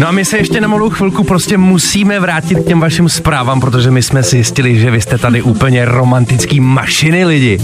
No 0.00 0.08
a 0.08 0.10
my 0.10 0.24
se 0.24 0.38
ještě 0.38 0.60
na 0.60 0.68
malou 0.68 0.90
chvilku 0.90 1.24
prostě 1.24 1.58
musíme 1.58 2.20
vrátit 2.20 2.54
k 2.54 2.66
těm 2.66 2.80
vašim 2.80 3.08
zprávám, 3.08 3.60
protože 3.60 3.90
my 3.90 4.02
jsme 4.02 4.22
zjistili, 4.22 4.78
že 4.78 4.90
vy 4.90 5.00
jste 5.00 5.18
tady 5.18 5.42
úplně 5.42 5.84
romantický 5.84 6.60
mašiny 6.60 7.24
lidi. 7.24 7.58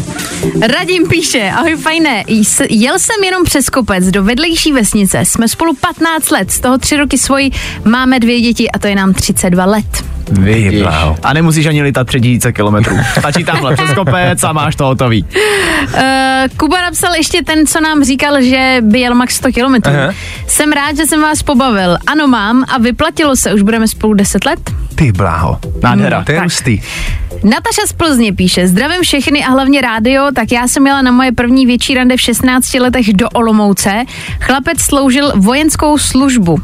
Radim 0.61 1.09
píše, 1.09 1.51
ahoj 1.57 1.77
fajné, 1.77 2.25
jel 2.71 2.99
jsem 2.99 3.25
jenom 3.25 3.45
přes 3.45 3.71
kopec 3.71 4.07
do 4.07 4.25
vedlejší 4.25 4.73
vesnice, 4.73 5.25
jsme 5.25 5.49
spolu 5.49 5.75
15 5.75 6.31
let, 6.31 6.51
z 6.51 6.61
toho 6.61 6.79
3 6.79 6.97
roky 6.97 7.19
svoji, 7.19 7.51
máme 7.85 8.21
dvě 8.21 8.41
děti 8.41 8.71
a 8.71 8.79
to 8.79 8.87
je 8.87 8.95
nám 8.95 9.15
32 9.15 9.65
let. 9.65 10.12
Vy. 10.41 10.85
A 11.23 11.33
nemusíš 11.33 11.67
ani 11.67 11.83
lítat 11.83 12.07
3000 12.07 12.53
kilometrů. 12.53 12.97
Stačí 13.19 13.45
tamhle 13.45 13.77
přes 13.77 13.91
kopec 13.95 14.45
a 14.45 14.53
máš 14.53 14.77
to 14.77 14.85
hotový. 14.85 15.25
Uh, 15.25 16.01
Kuba 16.57 16.81
napsal 16.81 17.15
ještě 17.15 17.43
ten, 17.43 17.67
co 17.67 17.81
nám 17.81 18.05
říkal, 18.05 18.43
že 18.43 18.77
by 18.81 19.01
jel 19.01 19.15
max 19.15 19.35
100 19.35 19.53
kilometrů. 19.53 19.93
Jsem 20.47 20.73
rád, 20.73 20.97
že 20.97 21.07
jsem 21.07 21.23
vás 21.23 21.43
pobavil. 21.43 21.97
Ano, 22.07 22.29
mám 22.29 22.65
a 22.75 22.79
vyplatilo 22.79 23.37
se, 23.37 23.55
už 23.55 23.63
budeme 23.63 23.89
spolu 23.89 24.15
10 24.15 24.45
let. 24.45 24.61
Ty 24.95 25.13
bláho. 25.13 25.59
Nádhera. 25.83 26.25
To 26.25 26.33
je 26.33 26.41
hustý. 26.41 26.83
Nataša 27.45 27.87
z 27.87 27.93
Plzně 27.93 28.33
píše, 28.33 28.69
zdravím 28.69 29.03
všechny 29.03 29.45
a 29.45 29.51
hlavně 29.51 29.81
rádio, 29.81 30.29
tak 30.35 30.53
já 30.53 30.69
jsem 30.69 30.87
jela 30.87 31.03
na 31.03 31.11
moje 31.11 31.33
první 31.33 31.67
větší 31.67 31.95
rande 31.95 32.17
v 32.17 32.21
16 32.21 32.75
letech 32.75 33.13
do 33.13 33.29
Olomouce. 33.29 34.05
Chlapec 34.41 34.81
sloužil 34.81 35.33
vojenskou 35.37 35.99
službu. 35.99 36.59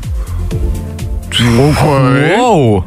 Wow. 2.37 2.85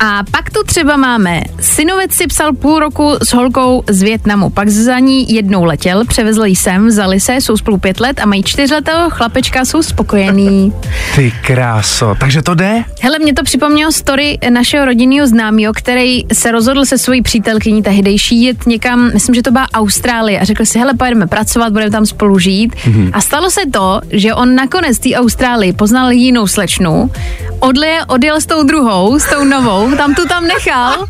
A 0.00 0.22
pak 0.30 0.50
tu 0.50 0.62
třeba 0.66 0.96
máme, 0.96 1.42
synovec 1.60 2.12
si 2.12 2.26
psal 2.26 2.52
půl 2.52 2.78
roku 2.78 3.16
s 3.22 3.32
holkou 3.32 3.84
z 3.88 4.02
Větnamu, 4.02 4.50
pak 4.50 4.68
za 4.68 4.98
ní 4.98 5.34
jednou 5.34 5.64
letěl, 5.64 6.04
převezl 6.04 6.44
jí 6.44 6.56
sem, 6.56 6.86
vzali 6.86 7.20
se, 7.20 7.34
jsou 7.34 7.56
spolu 7.56 7.78
pět 7.78 8.00
let 8.00 8.20
a 8.20 8.26
mají 8.26 8.42
čtyřletého 8.42 9.10
chlapečka, 9.10 9.64
jsou 9.64 9.82
spokojený. 9.82 10.72
Ty 11.16 11.32
kráso. 11.42 12.14
Takže 12.20 12.42
to 12.42 12.54
jde? 12.54 12.84
Hele, 13.00 13.18
mě 13.18 13.34
to 13.34 13.42
připomnělo 13.44 13.92
story 13.92 14.38
našeho 14.50 14.84
rodinného 14.84 15.26
známého, 15.26 15.72
který 15.72 16.22
se 16.32 16.50
rozhodl 16.50 16.84
se 16.84 16.98
svojí 16.98 17.22
přítelkyní 17.22 17.82
tehdejší 17.82 18.42
jet 18.42 18.66
někam, 18.66 19.10
myslím, 19.12 19.34
že 19.34 19.42
to 19.42 19.50
byla 19.50 19.66
Austrálie 19.74 20.40
a 20.40 20.44
řekl 20.44 20.64
si, 20.64 20.78
hele, 20.78 20.94
pojedeme 20.94 21.26
pracovat, 21.26 21.72
budeme 21.72 21.90
tam 21.90 22.06
spolu 22.06 22.38
žít. 22.38 22.74
Mm-hmm. 22.74 23.10
A 23.12 23.20
stalo 23.20 23.50
se 23.50 23.60
to, 23.72 24.00
že 24.10 24.34
on 24.34 24.54
nakonec 24.54 24.98
té 24.98 25.14
Austrálii 25.14 25.72
poznal 25.72 26.10
jinou 26.10 26.46
slečnu, 26.46 27.10
odle, 27.60 28.04
odjel 28.06 28.40
s 28.40 28.46
tou 28.46 28.62
druhou, 28.62 29.18
s 29.18 29.24
tou 29.24 29.44
novou, 29.44 29.96
tam 29.96 30.14
tu 30.14 30.28
tam 30.28 30.46
nechal 30.46 31.06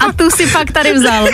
a 0.00 0.12
tu 0.16 0.30
si 0.30 0.46
pak 0.46 0.70
tady 0.70 0.92
vzal. 0.92 1.28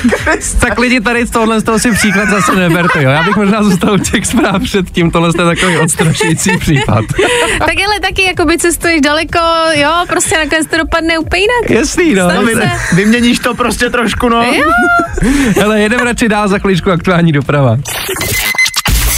tak 0.60 0.78
lidi 0.78 1.00
tady 1.00 1.26
z 1.26 1.30
tohohle 1.30 1.60
z 1.60 1.64
toho 1.64 1.78
si 1.78 1.92
příklad 1.92 2.28
zase 2.28 2.56
neberte, 2.56 3.02
jo. 3.02 3.10
Já 3.10 3.22
bych 3.22 3.36
možná 3.36 3.62
zůstal 3.62 3.94
u 3.94 3.98
těch 3.98 4.26
zpráv 4.26 4.62
před 4.62 4.90
tím, 4.90 5.10
tohle 5.10 5.28
je 5.28 5.44
takový 5.44 5.78
odstrašující 5.78 6.58
případ. 6.58 7.04
Tak 7.58 7.76
ale 7.86 8.00
taky 8.00 8.22
jako 8.22 8.44
by 8.44 8.58
cestuješ 8.58 9.00
daleko, 9.00 9.38
jo, 9.74 9.90
prostě 10.08 10.38
nakonec 10.38 10.66
to 10.66 10.76
dopadne 10.76 11.18
úplně 11.18 11.42
jinak. 11.42 11.70
Jasný, 11.70 12.14
no. 12.14 12.30
Stane 12.30 12.44
Vy, 12.44 12.96
vyměníš 12.96 13.38
to 13.38 13.54
prostě 13.54 13.90
trošku, 13.90 14.28
no. 14.28 14.42
Jo. 14.42 14.64
Hele, 15.56 15.80
jedeme 15.80 16.04
radši 16.04 16.28
dál 16.28 16.48
za 16.48 16.58
chvíličku 16.58 16.90
aktuální 16.90 17.32
doprava. 17.32 17.76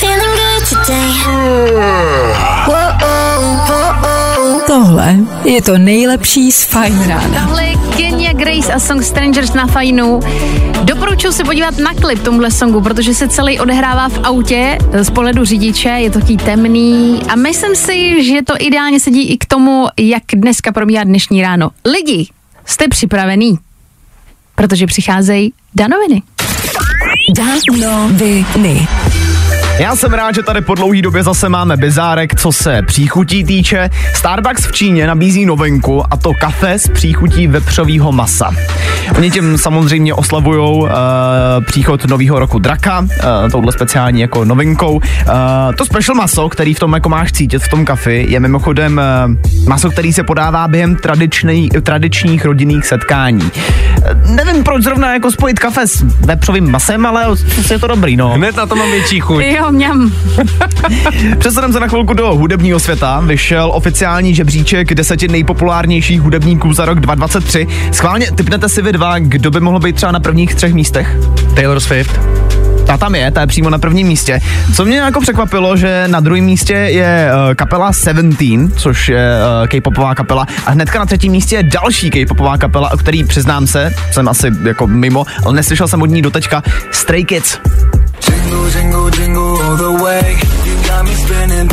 Feeling 0.01 0.23
good 0.23 0.69
today. 0.69 1.11
Whoa, 2.67 2.77
oh, 3.03 3.67
whoa, 3.69 4.05
oh. 4.05 4.10
Tohle 4.67 5.17
je 5.45 5.63
to 5.63 5.79
nejlepší 5.79 6.53
z 6.53 6.65
Fajn 6.65 7.09
rána. 7.09 7.47
Tohle 7.47 7.65
je 7.65 7.77
Kenya 7.97 8.33
Grace 8.33 8.73
a 8.73 8.79
song 8.79 9.03
Strangers 9.03 9.53
na 9.53 9.67
fajnu. 9.67 10.21
Doporučuji 10.83 11.33
se 11.33 11.45
podívat 11.45 11.79
na 11.79 11.95
klip 11.95 12.23
tomuhle 12.23 12.51
songu, 12.51 12.81
protože 12.81 13.15
se 13.15 13.29
celý 13.29 13.61
odehrává 13.61 14.09
v 14.09 14.21
autě 14.23 14.79
z 15.03 15.11
pohledu 15.11 15.45
řidiče, 15.45 15.89
je 15.89 16.11
to 16.11 16.21
taký 16.21 16.37
temný 16.37 17.23
a 17.29 17.37
myslím 17.37 17.77
si, 17.77 18.25
že 18.25 18.43
to 18.47 18.55
ideálně 18.59 19.01
sedí 19.01 19.23
i 19.33 19.39
k 19.39 19.47
tomu, 19.47 19.87
jak 19.99 20.23
dneska 20.35 20.73
probíhá 20.73 21.05
dnešní 21.05 21.43
ráno. 21.43 21.71
Lidi, 21.85 22.27
jste 22.67 22.89
připravení? 22.89 23.59
Protože 24.55 24.87
přicházejí 24.87 25.53
danoviny. 25.75 26.23
Danoviny. 27.37 28.87
Já 29.81 29.97
jsem 29.97 30.13
rád, 30.13 30.35
že 30.35 30.43
tady 30.43 30.61
po 30.61 30.75
dlouhý 30.75 31.03
době 31.03 31.23
zase 31.23 31.49
máme 31.49 31.77
bizárek, 31.77 32.35
co 32.35 32.53
se 32.53 32.83
příchutí 32.83 33.45
týče. 33.45 33.91
Starbucks 34.15 34.67
v 34.67 34.73
Číně 34.73 35.07
nabízí 35.07 35.47
novinku 35.47 36.03
a 36.11 36.17
to 36.17 36.33
kafe 36.41 36.73
s 36.73 36.89
příchutí 36.89 37.47
vepřového 37.47 38.13
masa. 38.13 38.51
Oni 39.17 39.31
tím 39.31 39.59
samozřejmě 39.59 40.15
oslavují 40.15 40.83
uh, 40.83 40.89
příchod 41.67 42.05
nového 42.05 42.39
roku 42.39 42.59
draka, 42.59 43.01
uh, 43.01 43.07
touhle 43.51 43.73
speciální 43.73 44.21
jako 44.21 44.45
novinkou. 44.45 44.95
Uh, 44.95 45.03
to 45.77 45.85
special 45.85 46.15
maso, 46.15 46.49
který 46.49 46.75
v 46.75 46.79
tom 46.79 46.93
jako 46.93 47.09
máš 47.09 47.33
cítit 47.33 47.59
v 47.59 47.69
tom 47.69 47.85
kafi, 47.85 48.27
je 48.29 48.41
mimochodem 48.41 49.01
uh, 49.27 49.69
maso, 49.69 49.91
který 49.91 50.13
se 50.13 50.23
podává 50.23 50.69
během 50.69 50.97
tradičný, 50.97 51.69
tradičních 51.83 52.45
rodinných 52.45 52.87
setkání. 52.87 53.43
Uh, 53.45 54.35
nevím, 54.35 54.65
proč 54.65 54.83
zrovna 54.83 55.13
jako 55.13 55.31
spojit 55.31 55.59
kafe 55.59 55.87
s 55.87 56.03
vepřovým 56.03 56.71
masem, 56.71 57.07
ale 57.07 57.27
je 57.71 57.79
to 57.79 57.87
dobrý, 57.87 58.17
no. 58.17 58.29
Hned 58.29 58.57
na 58.57 58.67
to 58.67 58.77
mám 58.77 58.91
větší 58.91 59.21
chuť. 59.21 59.45
Jo, 59.45 59.70
mňam. 59.71 60.13
Přesuneme 61.39 61.73
se 61.73 61.81
na 61.81 61.89
chvilku 61.89 62.15
do 62.15 62.35
hudebního 62.35 62.81
světa. 62.81 63.21
Vyšel 63.21 63.71
oficiální 63.75 64.35
žebříček 64.35 64.95
deseti 64.95 65.29
nejpopulárnějších 65.29 66.21
hudebníků 66.21 66.73
za 66.73 66.85
rok 66.85 67.01
2023. 67.01 67.67
Schválně 67.93 68.33
typnete 68.33 68.69
si 68.69 68.83
vy 68.83 68.93
dva, 68.93 69.19
kdo 69.19 69.51
by 69.51 69.61
mohl 69.61 69.79
být 69.79 69.97
třeba 69.97 70.13
na 70.13 70.21
prvních 70.21 70.55
třech 70.55 70.75
místech? 70.75 71.17
Taylor 71.55 71.81
Swift. 71.81 72.21
Ta 72.87 72.97
tam 72.97 73.15
je, 73.15 73.31
ta 73.31 73.41
je 73.41 73.47
přímo 73.47 73.71
na 73.71 73.79
prvním 73.79 74.07
místě. 74.07 74.41
Co 74.75 74.85
mě 74.85 74.99
jako 74.99 75.21
překvapilo, 75.21 75.77
že 75.77 76.05
na 76.07 76.21
druhém 76.21 76.45
místě 76.45 76.73
je 76.75 77.31
uh, 77.33 77.55
kapela 77.55 77.93
Seventeen, 77.93 78.73
což 78.73 79.09
je 79.09 79.35
uh, 79.63 79.67
K-popová 79.69 80.15
kapela, 80.15 80.47
a 80.67 80.71
hnedka 80.71 80.99
na 80.99 81.07
třetím 81.07 81.33
místě 81.33 81.57
je 81.57 81.63
další 81.63 82.11
K-popová 82.11 82.59
kapela, 82.59 82.93
o 82.93 82.97
který 82.97 83.25
přiznám 83.25 83.67
se, 83.67 83.95
jsem 84.13 84.29
asi 84.29 84.51
jako 84.65 84.87
mimo, 84.87 85.25
ale 85.45 85.55
neslyšel 85.55 85.89
jsem 85.89 86.03
od 86.03 86.07
ní 86.07 86.23
doteďka 86.23 86.63
Stray 86.91 87.25
Kids. 87.25 87.59
Jingle, 88.31 88.67
jingle, 88.71 89.11
jingle 89.11 89.53
all 89.65 89.77
the 89.77 89.93
way. 90.05 90.25
You 90.67 90.75
got 90.91 91.05
me 91.05 91.15
spinning, 91.23 91.67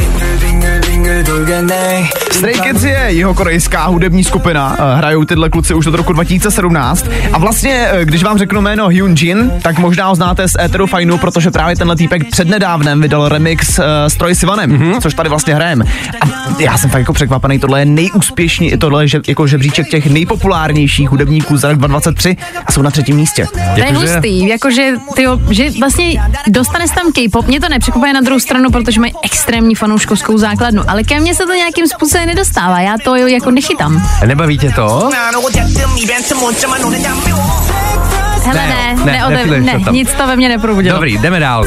Stray 2.31 2.53
Kids 2.53 2.83
je 2.83 3.05
jeho 3.09 3.33
korejská 3.33 3.85
hudební 3.85 4.23
skupina, 4.23 4.75
eh, 4.79 4.97
hrajou 4.97 5.25
tyhle 5.25 5.49
kluci 5.49 5.73
už 5.73 5.87
od 5.87 5.93
roku 5.93 6.13
2017 6.13 7.05
a 7.33 7.37
vlastně, 7.37 7.87
eh, 7.91 8.05
když 8.05 8.23
vám 8.23 8.37
řeknu 8.37 8.61
jméno 8.61 8.87
Hyun 8.87 9.15
Jin, 9.19 9.51
tak 9.61 9.79
možná 9.79 10.07
ho 10.07 10.15
znáte 10.15 10.47
z 10.47 10.55
Eteru 10.59 10.87
Fajnu, 10.87 11.17
protože 11.17 11.51
právě 11.51 11.75
tenhle 11.75 11.95
týpek 11.95 12.29
přednedávnem 12.31 13.01
vydal 13.01 13.29
remix 13.29 13.79
uh, 13.79 13.85
s 14.07 14.15
Troy 14.15 14.35
Sivanem, 14.35 14.71
mm-hmm. 14.71 15.01
což 15.01 15.13
tady 15.13 15.29
vlastně 15.29 15.55
hrajem. 15.55 15.83
A 16.21 16.25
já 16.59 16.77
jsem 16.77 16.89
fakt 16.89 16.99
jako 16.99 17.13
překvapený, 17.13 17.59
tohle 17.59 17.81
je 17.81 17.85
nejúspěšnější, 17.85 18.77
tohle 18.77 19.03
je 19.03 19.07
že, 19.07 19.21
jako 19.27 19.47
žebříček 19.47 19.87
těch 19.87 20.09
nejpopulárnějších 20.09 21.09
hudebníků 21.09 21.57
za 21.57 21.69
rok 21.69 21.77
2023 21.77 22.37
a 22.65 22.71
jsou 22.71 22.81
na 22.81 22.91
třetím 22.91 23.15
místě. 23.15 23.47
To 23.75 23.81
je 23.81 23.93
hustý, 23.93 24.47
jakože 24.47 24.93
tyjo, 25.15 25.39
že 25.49 25.69
vlastně 25.79 26.21
dostaneš 26.47 26.91
tam 26.91 27.11
K-pop, 27.11 27.47
mě 27.47 27.59
to 27.59 27.69
nepřekvapuje 27.69 28.13
na 28.13 28.21
druhou 28.21 28.39
stranu, 28.39 28.71
protože 28.71 28.99
mají 28.99 29.13
extrémní 29.23 29.75
fanouškovskou 29.75 30.37
základnu, 30.37 30.81
ale 30.87 31.03
ke 31.03 31.19
mně 31.19 31.26
se 31.35 31.45
to 31.45 31.53
nějakým 31.53 31.87
způsobem 31.87 32.27
nedostává, 32.27 32.79
já 32.79 32.95
to 33.03 33.15
jako 33.15 33.51
nechytám. 33.51 34.09
Nebaví 34.25 34.57
tě 34.57 34.71
to? 34.71 35.09
Hele 38.47 38.67
Ne, 38.67 38.95
ne, 39.05 39.29
ne, 39.29 39.45
ne, 39.45 39.59
ne, 39.59 39.59
ne, 39.59 39.91
nic 39.91 40.13
to 40.13 40.27
ve 40.27 40.35
mně 40.35 40.49
neprobudilo. 40.49 40.95
Dobrý, 40.95 41.17
jdeme 41.17 41.39
dál. 41.39 41.65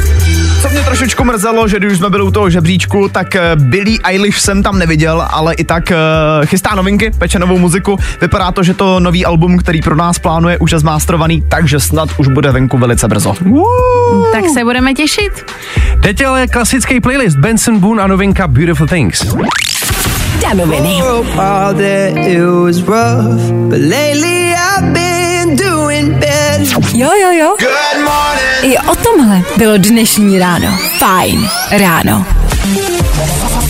Co 0.63 0.69
mě 0.69 0.81
trošičku 0.81 1.25
mrzelo, 1.25 1.69
že 1.69 1.79
když 1.79 1.99
jsme 1.99 2.11
byli 2.11 2.23
u 2.23 2.31
toho 2.31 2.51
žebříčku, 2.51 3.09
tak 3.09 3.37
eh, 3.37 3.41
Billie 3.57 3.99
Eilish 4.05 4.39
jsem 4.39 4.63
tam 4.63 4.79
neviděl, 4.79 5.27
ale 5.31 5.55
i 5.55 5.65
tak 5.65 5.85
uh, 5.91 6.47
chystá 6.47 6.75
novinky, 6.75 7.11
peče 7.19 7.39
novou 7.39 7.59
muziku. 7.59 7.99
Vypadá 8.21 8.53
to, 8.53 8.63
že 8.63 8.75
to 8.75 9.01
nový 9.01 9.27
album, 9.27 9.59
který 9.59 9.83
pro 9.83 9.97
nás 9.97 10.19
plánuje, 10.19 10.59
už 10.59 10.71
je 10.71 10.79
zmástrovaný, 10.79 11.43
takže 11.49 11.81
snad 11.81 12.09
už 12.17 12.29
bude 12.29 12.53
venku 12.53 12.79
velice 12.79 13.09
brzo. 13.09 13.35
Tak 14.33 14.45
se 14.55 14.65
budeme 14.65 14.95
těšit. 14.95 15.47
Teď 16.03 16.25
ale 16.25 16.47
klasický 16.47 17.01
playlist 17.01 17.37
Benson 17.37 17.79
Boone 17.79 18.03
a 18.03 18.07
novinka 18.07 18.49
Beautiful 18.49 18.87
Things. 18.87 19.35
Danoviny. 20.41 21.01
All 21.39 21.75
that 21.75 22.17
it 22.17 22.43
was 22.65 22.83
rough, 22.83 23.41
but 23.71 23.81
lately 23.81 24.53
I've 24.55 24.93
been 24.95 25.57
doing 25.57 26.19
better. 26.21 26.81
Jo, 26.97 27.11
jo, 27.23 27.31
jo. 27.33 27.57
Good 27.59 28.05
morning. 28.05 28.75
I 28.75 28.79
o 28.79 28.95
tomhle 28.97 29.43
bylo 29.57 29.77
dnešní 29.77 30.39
ráno. 30.39 30.69
Fajn 30.99 31.49
ráno. 31.71 32.27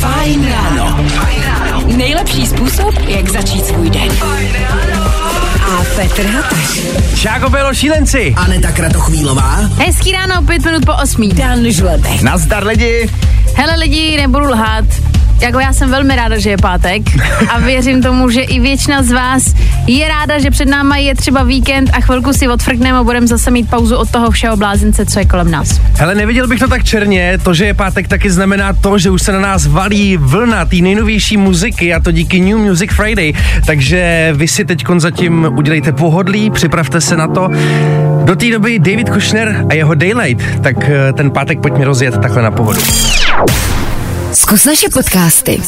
Fajn 0.00 0.48
ráno. 0.52 1.00
Nejlepší 1.96 2.46
způsob, 2.46 2.94
jak 3.08 3.28
začít 3.28 3.66
svůj 3.66 3.90
den. 3.90 4.08
A 5.62 5.84
Petr 5.96 6.26
Hataš. 6.26 6.80
Šáko 7.14 7.48
bylo 7.50 7.74
šílenci. 7.74 8.34
Aneta 8.36 8.72
Kratochvílová. 8.72 9.56
Hezký 9.78 10.12
ráno, 10.12 10.42
pět 10.42 10.64
minut 10.64 10.84
po 10.86 10.92
osmí. 11.02 11.28
Dan 11.28 11.70
Žlebek. 11.70 12.22
Nazdar 12.22 12.66
lidi! 12.66 13.10
Hele 13.54 13.76
lidi, 13.76 14.16
nebudu 14.16 14.46
lhát. 14.46 14.84
Jako 15.40 15.60
já 15.60 15.72
jsem 15.72 15.90
velmi 15.90 16.16
ráda, 16.16 16.38
že 16.38 16.50
je 16.50 16.56
pátek 16.56 17.02
a 17.48 17.58
věřím 17.58 18.02
tomu, 18.02 18.30
že 18.30 18.40
i 18.40 18.60
většina 18.60 19.02
z 19.02 19.12
vás 19.12 19.54
je 19.86 20.08
ráda, 20.08 20.38
že 20.38 20.50
před 20.50 20.68
náma 20.68 20.96
je 20.96 21.14
třeba 21.14 21.42
víkend 21.42 21.90
a 21.92 22.00
chvilku 22.00 22.32
si 22.32 22.48
odfrkneme 22.48 22.98
a 22.98 23.02
budeme 23.02 23.26
zase 23.26 23.50
mít 23.50 23.70
pauzu 23.70 23.96
od 23.96 24.10
toho 24.10 24.30
všeho 24.30 24.56
blázince, 24.56 25.06
co 25.06 25.18
je 25.18 25.24
kolem 25.24 25.50
nás. 25.50 25.80
Hele, 25.94 26.14
neviděl 26.14 26.48
bych 26.48 26.58
to 26.58 26.68
tak 26.68 26.84
černě, 26.84 27.38
to, 27.42 27.54
že 27.54 27.66
je 27.66 27.74
pátek, 27.74 28.08
taky 28.08 28.30
znamená 28.30 28.72
to, 28.72 28.98
že 28.98 29.10
už 29.10 29.22
se 29.22 29.32
na 29.32 29.40
nás 29.40 29.66
valí 29.66 30.16
vlna 30.16 30.64
té 30.64 30.76
nejnovější 30.76 31.36
muziky 31.36 31.94
a 31.94 32.00
to 32.00 32.10
díky 32.12 32.40
New 32.40 32.58
Music 32.58 32.92
Friday, 32.92 33.32
takže 33.66 34.30
vy 34.36 34.48
si 34.48 34.64
teď 34.64 34.84
zatím 34.96 35.48
udělejte 35.56 35.92
pohodlí, 35.92 36.50
připravte 36.50 37.00
se 37.00 37.16
na 37.16 37.28
to. 37.28 37.48
Do 38.24 38.36
té 38.36 38.50
doby 38.50 38.78
David 38.78 39.10
Kushner 39.10 39.66
a 39.68 39.74
jeho 39.74 39.94
Daylight, 39.94 40.62
tak 40.62 40.76
eh, 40.88 41.12
ten 41.12 41.30
pátek 41.30 41.60
pojďme 41.60 41.84
rozjet 41.84 42.18
takhle 42.18 42.42
na 42.42 42.50
pohodu. 42.50 42.80
Zkus 44.40 44.64
naše 44.64 44.88
podcasty. 44.88 45.60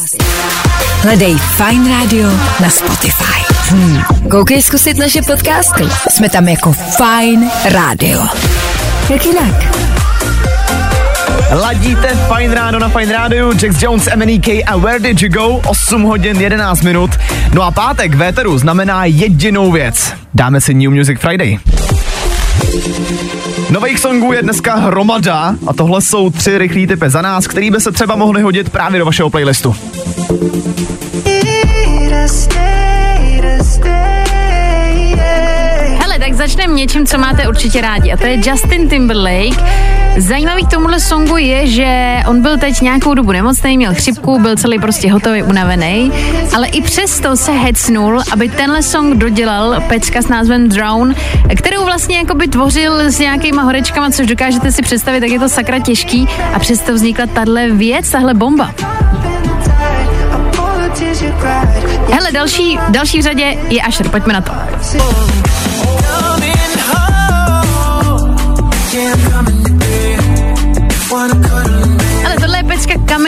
Hledej 1.04 1.36
Fine 1.36 1.90
Radio 1.92 2.24
na 2.60 2.70
Spotify. 2.72 3.44
Hmm. 3.68 4.00
Koukej 4.30 4.62
zkusit 4.62 4.96
naše 4.96 5.22
podcasty. 5.22 5.84
Jsme 6.10 6.28
tam 6.28 6.48
jako 6.48 6.72
Fine 6.72 7.50
Radio. 7.64 8.20
Jak 9.08 9.26
jinak? 9.26 9.76
Ladíte 11.50 12.16
Fine 12.36 12.54
Ráno 12.54 12.78
na 12.78 12.88
Fine 12.88 13.12
Rádiu, 13.12 13.52
Jax 13.62 13.82
Jones, 13.82 14.08
MNEK 14.16 14.48
a 14.66 14.76
Where 14.76 14.98
Did 14.98 15.22
You 15.22 15.28
Go? 15.28 15.60
8 15.68 16.02
hodin 16.02 16.40
11 16.40 16.82
minut. 16.82 17.10
No 17.52 17.62
a 17.62 17.70
pátek 17.70 18.14
v 18.14 18.22
éteru 18.22 18.58
znamená 18.58 19.04
jedinou 19.04 19.72
věc. 19.72 20.12
Dáme 20.34 20.60
si 20.60 20.74
New 20.74 20.90
Music 20.90 21.18
Friday. 21.20 21.58
Nových 23.72 23.98
songů 23.98 24.32
je 24.32 24.42
dneska 24.42 24.74
hromada 24.74 25.56
a 25.66 25.72
tohle 25.74 26.02
jsou 26.02 26.30
tři 26.30 26.58
rychlí 26.58 26.86
typy 26.86 27.10
za 27.10 27.22
nás, 27.22 27.46
který 27.46 27.70
by 27.70 27.80
se 27.80 27.92
třeba 27.92 28.16
mohli 28.16 28.42
hodit 28.42 28.70
právě 28.70 28.98
do 28.98 29.04
vašeho 29.04 29.30
playlistu. 29.30 29.76
Začneme 36.62 36.80
něčím, 36.80 37.06
co 37.06 37.18
máte 37.18 37.48
určitě 37.48 37.80
rádi 37.80 38.12
a 38.12 38.16
to 38.16 38.26
je 38.26 38.40
Justin 38.44 38.88
Timberlake. 38.88 39.64
Zajímavý 40.18 40.66
k 40.66 40.70
tomuhle 40.70 41.00
songu 41.00 41.36
je, 41.36 41.66
že 41.66 42.16
on 42.28 42.42
byl 42.42 42.58
teď 42.58 42.80
nějakou 42.80 43.14
dobu 43.14 43.32
nemocný, 43.32 43.76
měl 43.76 43.94
chřipku, 43.94 44.38
byl 44.38 44.56
celý 44.56 44.78
prostě 44.78 45.12
hotový, 45.12 45.42
unavený, 45.42 46.12
ale 46.56 46.68
i 46.68 46.82
přesto 46.82 47.36
se 47.36 47.52
hecnul, 47.52 48.22
aby 48.32 48.48
tenhle 48.48 48.82
song 48.82 49.14
dodělal 49.14 49.80
pecka 49.88 50.22
s 50.22 50.28
názvem 50.28 50.68
Drown, 50.68 51.14
kterou 51.56 51.84
vlastně 51.84 52.16
jako 52.16 52.34
by 52.34 52.48
tvořil 52.48 53.00
s 53.00 53.18
nějakýma 53.18 53.62
horečkama, 53.62 54.10
což 54.10 54.26
dokážete 54.26 54.72
si 54.72 54.82
představit, 54.82 55.20
tak 55.20 55.30
je 55.30 55.38
to 55.38 55.48
sakra 55.48 55.78
těžký 55.78 56.28
a 56.54 56.58
přesto 56.58 56.94
vznikla 56.94 57.26
tahle 57.26 57.70
věc, 57.70 58.10
tahle 58.10 58.34
bomba. 58.34 58.74
Hele, 62.12 62.32
další, 62.32 62.78
další 62.88 63.18
v 63.18 63.22
řadě 63.22 63.58
je 63.68 63.82
Asher, 63.82 64.08
pojďme 64.08 64.32
na 64.32 64.40
to. 64.40 64.52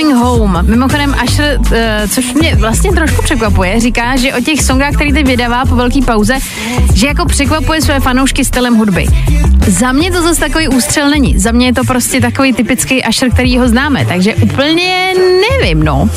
Coming 0.05 0.23
Home. 0.23 0.59
Mimochodem, 0.63 1.15
až, 1.19 1.39
uh, 1.39 1.75
což 2.09 2.35
mě 2.35 2.57
vlastně 2.57 2.93
trošku 2.93 3.23
překvapuje, 3.23 3.81
říká, 3.81 4.17
že 4.17 4.35
o 4.35 4.41
těch 4.41 4.63
songách, 4.63 4.95
který 4.95 5.13
teď 5.13 5.27
vydává 5.27 5.65
po 5.65 5.77
velké 5.77 6.03
pauze, 6.07 6.35
že 6.95 7.07
jako 7.07 7.25
překvapuje 7.25 7.83
své 7.83 8.01
fanoušky 8.01 8.45
stylem 8.45 8.75
hudby. 8.75 9.07
Za 9.67 9.93
mě 9.93 10.11
to 10.11 10.23
zase 10.23 10.41
takový 10.41 10.69
ústřel 10.69 11.11
není. 11.11 11.39
Za 11.39 11.53
mě 11.53 11.67
je 11.67 11.73
to 11.73 11.85
prostě 11.85 12.21
takový 12.21 12.53
typický 12.53 13.05
Asher, 13.05 13.31
který 13.31 13.59
ho 13.59 13.69
známe, 13.69 14.07
takže 14.07 14.35
úplně 14.35 15.15
nevím, 15.51 15.83
no. 15.83 16.11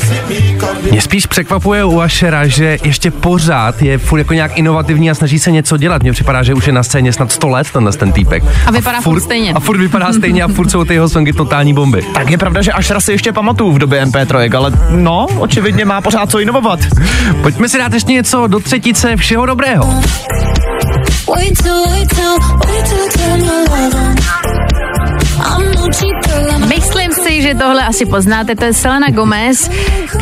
Mě 0.90 1.00
spíš 1.00 1.26
překvapuje 1.26 1.84
u 1.84 2.00
Ashera, 2.00 2.46
že 2.46 2.78
ještě 2.84 3.10
pořád 3.10 3.82
je 3.82 3.98
furt 3.98 4.18
jako 4.18 4.34
nějak 4.34 4.58
inovativní 4.58 5.10
a 5.10 5.14
snaží 5.14 5.38
se 5.38 5.50
něco 5.50 5.76
dělat. 5.76 6.02
Mně 6.02 6.12
připadá, 6.12 6.42
že 6.42 6.54
už 6.54 6.66
je 6.66 6.72
na 6.72 6.82
scéně 6.82 7.12
snad 7.12 7.32
100 7.32 7.48
let 7.48 7.70
tenhle 7.70 7.92
ten 7.92 8.12
týpek. 8.12 8.44
A 8.66 8.70
vypadá 8.70 9.00
furt 9.00 9.20
stejně. 9.20 9.52
A 9.52 9.60
furt 9.60 9.78
vypadá 9.78 10.12
stejně 10.12 10.42
a 10.42 10.48
furt 10.48 10.70
jsou 10.70 10.84
ty 10.84 10.94
jeho 10.94 11.08
songy 11.08 11.32
totální 11.32 11.74
bomby. 11.74 12.02
Tak 12.14 12.30
je 12.30 12.38
pravda, 12.38 12.62
že 12.62 12.72
Ashera 12.72 13.00
si 13.00 13.12
ještě 13.12 13.32
pamatuju 13.32 13.77
v 13.78 13.80
době 13.80 14.04
MP3, 14.04 14.56
ale 14.56 14.72
no, 14.90 15.26
očividně 15.38 15.84
má 15.84 16.00
pořád 16.00 16.30
co 16.30 16.40
inovovat. 16.40 16.80
Pojďme 17.42 17.68
si 17.68 17.78
dát 17.78 17.92
ještě 17.92 18.12
něco 18.12 18.46
do 18.46 18.60
třetice 18.60 19.16
všeho 19.16 19.46
dobrého. 19.46 19.84
Wait 21.36 21.62
till, 21.62 21.84
wait 21.86 22.08
till, 22.08 22.38
wait 22.66 22.88
till 22.88 23.08
Myslím 26.68 27.12
si, 27.12 27.42
že 27.42 27.54
tohle 27.54 27.84
asi 27.84 28.06
poznáte, 28.06 28.56
to 28.56 28.64
je 28.64 28.72
Selena 28.72 29.10
Gomez, 29.10 29.70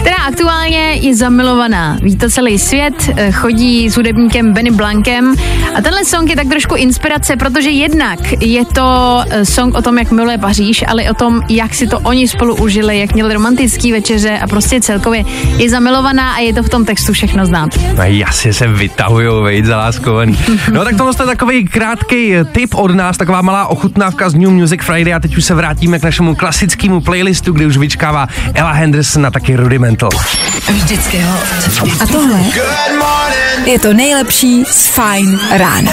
která 0.01 0.17
aktuálně 0.29 0.79
je 0.79 1.15
zamilovaná. 1.17 1.99
Ví 2.03 2.17
to 2.17 2.31
celý 2.31 2.59
svět, 2.59 2.95
eh, 3.17 3.33
chodí 3.33 3.91
s 3.91 3.97
hudebníkem 3.97 4.53
Benny 4.53 4.71
Blankem 4.71 5.35
a 5.75 5.81
tenhle 5.81 6.05
song 6.05 6.31
je 6.31 6.37
tak 6.37 6.49
trošku 6.49 6.75
inspirace, 6.75 7.37
protože 7.37 7.71
jednak 7.71 8.19
je 8.41 8.65
to 8.65 9.21
eh, 9.31 9.45
song 9.45 9.75
o 9.75 9.83
tom, 9.83 9.99
jak 9.99 10.11
miluje 10.11 10.39
Paříž, 10.39 10.85
ale 10.89 11.11
o 11.11 11.15
tom, 11.15 11.41
jak 11.49 11.75
si 11.75 11.87
to 11.87 12.01
oni 12.01 12.29
spolu 12.29 12.57
užili, 12.57 12.99
jak 12.99 13.15
měli 13.15 13.35
romantický 13.35 13.93
večeře 13.93 14.39
a 14.39 14.47
prostě 14.47 14.81
celkově 14.81 15.25
je 15.57 15.71
zamilovaná 15.71 16.33
a 16.35 16.39
je 16.39 16.55
to 16.55 16.63
v 16.63 16.69
tom 16.69 16.85
textu 16.85 17.13
všechno 17.13 17.47
znát. 17.47 17.71
No 17.97 18.03
jasně 18.03 18.53
se 18.53 18.69
vytahujou, 18.69 19.43
vejď 19.43 19.65
zaláskovaný. 19.65 20.39
No 20.73 20.85
tak 20.85 20.97
tohle 20.97 21.13
je 21.21 21.27
takový 21.27 21.65
krátký 21.65 22.35
tip 22.53 22.75
od 22.75 22.95
nás, 22.95 23.17
taková 23.17 23.43
malá 23.43 23.67
ochutnávka 23.67 24.31
z 24.31 24.35
New 24.35 24.51
Music 24.51 24.81
Friday 24.83 25.15
a 25.17 25.21
teď 25.21 25.37
už 25.37 25.45
se 25.45 25.55
vrátíme 25.55 25.99
k 25.99 26.03
našemu 26.03 26.35
klasickému 26.35 27.01
playlistu, 27.01 27.53
kde 27.53 27.67
už 27.67 27.77
vyčkává 27.77 28.29
Ella 28.55 28.73
Henderson 28.73 29.27
a 29.27 29.31
taky 29.31 29.57
Rudimental. 29.57 30.11
Vždycky 30.69 31.19
hot. 31.19 31.43
A 32.01 32.07
tohle 32.07 32.41
je 33.65 33.79
to 33.79 33.93
nejlepší 33.93 34.65
z 34.65 34.87
Fine 34.87 35.39
rána. 35.59 35.93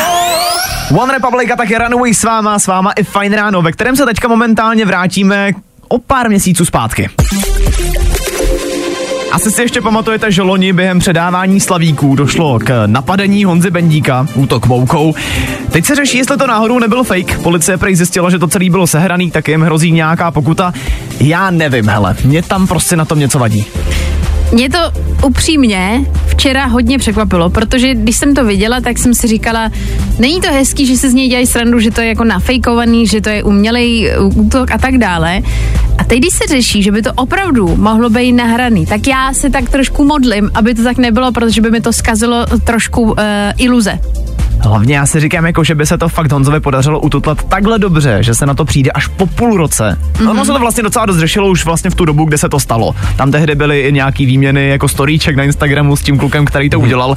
One 0.98 1.14
Republic 1.14 1.50
a 1.54 1.56
také 1.56 1.78
Runaway 1.78 2.14
s 2.14 2.24
váma, 2.24 2.60
s 2.60 2.68
váma 2.68 2.92
i 2.92 3.04
Fine 3.04 3.36
Ráno, 3.36 3.62
ve 3.62 3.72
kterém 3.72 3.96
se 3.96 4.06
teďka 4.06 4.28
momentálně 4.28 4.86
vrátíme 4.86 5.52
o 5.88 5.98
pár 6.00 6.30
měsíců 6.30 6.66
zpátky. 6.66 7.10
Asi 9.32 9.52
si 9.52 9.62
ještě 9.62 9.82
pamatujete, 9.82 10.32
že 10.32 10.42
loni 10.42 10.74
během 10.74 11.00
předávání 11.00 11.60
slavíků 11.60 12.16
došlo 12.16 12.60
k 12.60 12.84
napadení 12.86 13.46
Honzy 13.46 13.72
Bendíka, 13.72 14.28
útok 14.36 14.66
moukou. 14.66 15.14
Teď 15.74 15.86
se 15.86 15.96
řeší, 15.96 16.18
jestli 16.18 16.38
to 16.38 16.48
náhodou 16.48 16.80
nebyl 16.80 17.04
fake. 17.04 17.40
Policie 17.40 17.78
prej 17.78 17.96
zjistila, 17.96 18.30
že 18.30 18.40
to 18.40 18.48
celý 18.48 18.70
bylo 18.70 18.88
sehraný, 18.88 19.32
tak 19.32 19.48
jim 19.48 19.62
hrozí 19.62 19.92
nějaká 19.92 20.32
pokuta. 20.32 20.74
Já 21.20 21.52
nevím, 21.52 21.90
hele, 21.90 22.16
mě 22.24 22.44
tam 22.44 22.68
prostě 22.68 22.96
na 22.96 23.06
tom 23.06 23.20
něco 23.20 23.40
vadí. 23.40 23.66
Mě 24.52 24.70
to 24.70 24.78
upřímně 25.24 26.06
včera 26.28 26.66
hodně 26.66 26.98
překvapilo, 26.98 27.50
protože 27.50 27.96
když 27.96 28.16
jsem 28.16 28.36
to 28.36 28.46
viděla, 28.46 28.82
tak 28.82 28.98
jsem 28.98 29.14
si 29.14 29.28
říkala, 29.28 29.72
není 30.20 30.42
to 30.42 30.48
hezký, 30.48 30.86
že 30.86 30.98
se 30.98 31.10
z 31.10 31.14
něj 31.14 31.30
dělají 31.30 31.48
srandu, 31.48 31.80
že 31.80 31.92
to 31.92 32.02
je 32.02 32.08
jako 32.08 32.24
nafejkovaný, 32.24 33.08
že 33.08 33.22
to 33.22 33.30
je 33.30 33.44
umělej 33.44 34.12
útok 34.20 34.72
a 34.72 34.78
tak 34.78 34.98
dále. 34.98 35.42
A 35.98 36.04
teď, 36.04 36.20
když 36.20 36.34
se 36.34 36.44
řeší, 36.50 36.84
že 36.84 36.92
by 36.92 37.02
to 37.02 37.14
opravdu 37.14 37.76
mohlo 37.76 38.10
být 38.10 38.32
nahraný, 38.32 38.86
tak 38.86 39.08
já 39.08 39.34
se 39.34 39.50
tak 39.50 39.70
trošku 39.70 40.06
modlím, 40.06 40.52
aby 40.54 40.76
to 40.76 40.84
tak 40.84 40.98
nebylo, 40.98 41.32
protože 41.32 41.62
by 41.62 41.72
mi 41.72 41.82
to 41.82 41.94
zkazilo 41.94 42.46
trošku 42.64 43.02
uh, 43.02 43.18
iluze. 43.58 44.00
Hlavně 44.63 44.95
já 44.95 45.06
si 45.06 45.19
říkám, 45.19 45.45
jako, 45.45 45.63
že 45.63 45.76
by 45.76 45.86
se 45.86 45.97
to 45.97 46.10
fakt 46.10 46.32
Honzovi 46.32 46.60
podařilo 46.60 46.99
ututlat 46.99 47.43
takhle 47.43 47.80
dobře, 47.80 48.17
že 48.23 48.36
se 48.36 48.45
na 48.45 48.54
to 48.54 48.65
přijde 48.65 48.91
až 48.91 49.08
po 49.08 49.28
půl 49.28 49.58
roce. 49.58 49.97
Mm-hmm. 50.13 50.30
Ono 50.30 50.45
se 50.45 50.52
to 50.52 50.60
vlastně 50.60 50.84
docela 50.84 51.06
dost 51.06 51.17
řešilo 51.17 51.49
už 51.49 51.65
vlastně 51.65 51.89
v 51.89 51.95
tu 51.95 52.06
dobu, 52.06 52.26
kde 52.26 52.38
se 52.38 52.49
to 52.49 52.60
stalo. 52.60 52.95
Tam 53.15 53.32
tehdy 53.32 53.56
byly 53.56 53.82
i 53.82 53.91
nějaký 53.91 54.26
výměny 54.26 54.69
jako 54.69 54.88
storíček 54.88 55.36
na 55.36 55.43
Instagramu 55.43 55.95
s 55.95 56.02
tím 56.02 56.17
klukem, 56.17 56.45
který 56.45 56.69
to 56.69 56.80
udělal. 56.80 57.15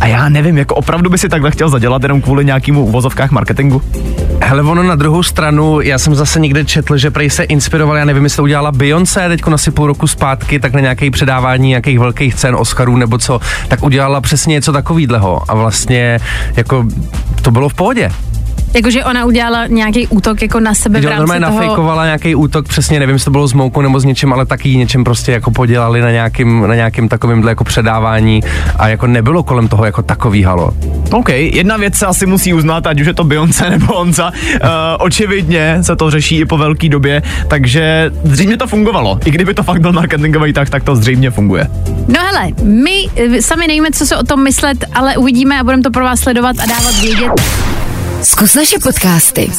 A 0.00 0.06
já 0.06 0.28
nevím, 0.28 0.58
jako 0.58 0.74
opravdu 0.74 1.10
by 1.10 1.18
si 1.18 1.28
takhle 1.28 1.50
chtěl 1.50 1.68
zadělat 1.68 2.02
jenom 2.02 2.22
kvůli 2.22 2.44
nějakému 2.44 2.84
uvozovkách 2.84 3.30
marketingu. 3.30 3.82
Hele, 4.42 4.62
ono 4.62 4.82
na 4.82 4.94
druhou 4.94 5.22
stranu, 5.22 5.80
já 5.80 5.98
jsem 5.98 6.14
zase 6.14 6.40
někde 6.40 6.64
četl, 6.64 6.96
že 6.96 7.10
prej 7.10 7.30
se 7.30 7.44
inspiroval, 7.44 7.96
já 7.96 8.04
nevím, 8.04 8.24
jestli 8.24 8.36
to 8.36 8.42
udělala 8.42 8.72
Beyoncé 8.72 9.28
teď 9.28 9.40
asi 9.52 9.70
půl 9.70 9.86
roku 9.86 10.06
zpátky, 10.06 10.60
tak 10.60 10.72
na 10.72 10.80
nějaké 10.80 11.10
předávání 11.10 11.68
nějakých 11.68 11.98
velkých 11.98 12.34
cen 12.34 12.54
Oscarů 12.54 12.96
nebo 12.96 13.18
co, 13.18 13.40
tak 13.68 13.82
udělala 13.82 14.20
přesně 14.20 14.52
něco 14.52 14.72
takového. 14.72 15.42
A 15.48 15.54
vlastně 15.54 16.18
jako 16.56 16.86
to 17.42 17.50
bylo 17.50 17.68
v 17.68 17.74
pohodě. 17.74 18.10
Jakože 18.76 19.04
ona 19.04 19.24
udělala 19.24 19.66
nějaký 19.66 20.06
útok 20.06 20.42
jako 20.42 20.60
na 20.60 20.74
sebe 20.74 20.98
v 20.98 21.02
Že 21.02 21.08
ona 21.08 21.16
rámci 21.16 21.20
normálně 21.20 21.46
toho... 21.46 21.60
nafejkovala 21.60 22.04
nějaký 22.04 22.34
útok, 22.34 22.68
přesně 22.68 23.00
nevím, 23.00 23.14
jestli 23.14 23.24
to 23.24 23.30
bylo 23.30 23.48
s 23.48 23.52
moukou 23.52 23.80
nebo 23.80 24.00
s 24.00 24.04
něčím, 24.04 24.32
ale 24.32 24.46
taky 24.46 24.76
něčem 24.76 25.04
prostě 25.04 25.32
jako 25.32 25.50
podělali 25.50 26.00
na 26.00 26.10
nějakým, 26.10 26.66
na 26.66 26.74
nějakým 26.74 27.08
takovýmhle 27.08 27.50
jako 27.50 27.64
předávání 27.64 28.42
a 28.76 28.88
jako 28.88 29.06
nebylo 29.06 29.42
kolem 29.42 29.68
toho 29.68 29.84
jako 29.84 30.02
takový 30.02 30.42
halo. 30.42 30.72
OK, 31.10 31.28
jedna 31.28 31.76
věc 31.76 31.94
se 31.94 32.06
asi 32.06 32.26
musí 32.26 32.54
uznat, 32.54 32.86
ať 32.86 33.00
už 33.00 33.06
je 33.06 33.14
to 33.14 33.24
Beyoncé 33.24 33.70
nebo 33.70 33.86
Honza. 33.94 34.30
Uh, 34.30 34.68
očividně 34.98 35.78
se 35.80 35.96
to 35.96 36.10
řeší 36.10 36.38
i 36.38 36.44
po 36.44 36.58
velké 36.58 36.88
době, 36.88 37.22
takže 37.48 38.10
zřejmě 38.24 38.56
to 38.56 38.66
fungovalo. 38.66 39.18
I 39.24 39.30
kdyby 39.30 39.54
to 39.54 39.62
fakt 39.62 39.80
byl 39.80 39.92
marketingový 39.92 40.52
tak, 40.52 40.70
tak 40.70 40.84
to 40.84 40.96
zřejmě 40.96 41.30
funguje. 41.30 41.68
No 42.08 42.20
hele, 42.20 42.48
my 42.62 43.08
eh, 43.16 43.42
sami 43.42 43.66
nevíme, 43.66 43.90
co 43.92 44.06
se 44.06 44.16
o 44.16 44.22
tom 44.22 44.42
myslet, 44.42 44.84
ale 44.94 45.16
uvidíme 45.16 45.60
a 45.60 45.64
budeme 45.64 45.82
to 45.82 45.90
pro 45.90 46.04
vás 46.04 46.20
sledovat 46.20 46.56
a 46.58 46.66
dávat 46.66 47.00
vědět. 47.00 47.32
Zkus 48.22 48.54
naše 48.54 48.78
podcasty. 48.78 49.50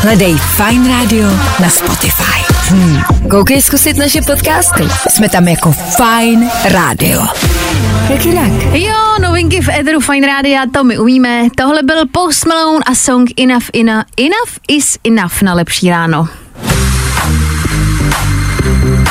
Hledej 0.00 0.34
Fine 0.34 0.88
Radio 0.88 1.28
na 1.60 1.68
Spotify. 1.68 2.44
Hmm. 2.68 3.02
Koukej 3.30 3.62
zkusit 3.62 3.96
naše 3.96 4.22
podcasty. 4.22 4.82
Jsme 5.08 5.28
tam 5.28 5.48
jako 5.48 5.72
Fine 5.72 6.50
Radio. 6.64 7.26
Jak 8.10 8.24
jinak? 8.24 8.52
Jo, 8.72 9.18
novinky 9.22 9.60
v 9.62 9.68
Eteru 9.68 10.00
Fine 10.00 10.26
Rádia, 10.26 10.62
to 10.72 10.84
my 10.84 10.98
umíme. 10.98 11.48
Tohle 11.56 11.82
byl 11.82 12.06
Post 12.12 12.46
Malone 12.46 12.84
a 12.86 12.94
song 12.94 13.30
Enough, 13.36 13.66
Enough, 13.74 14.04
Enough 14.16 14.52
is 14.68 14.98
Enough 15.04 15.42
na 15.42 15.54
lepší 15.54 15.90
ráno. 15.90 16.28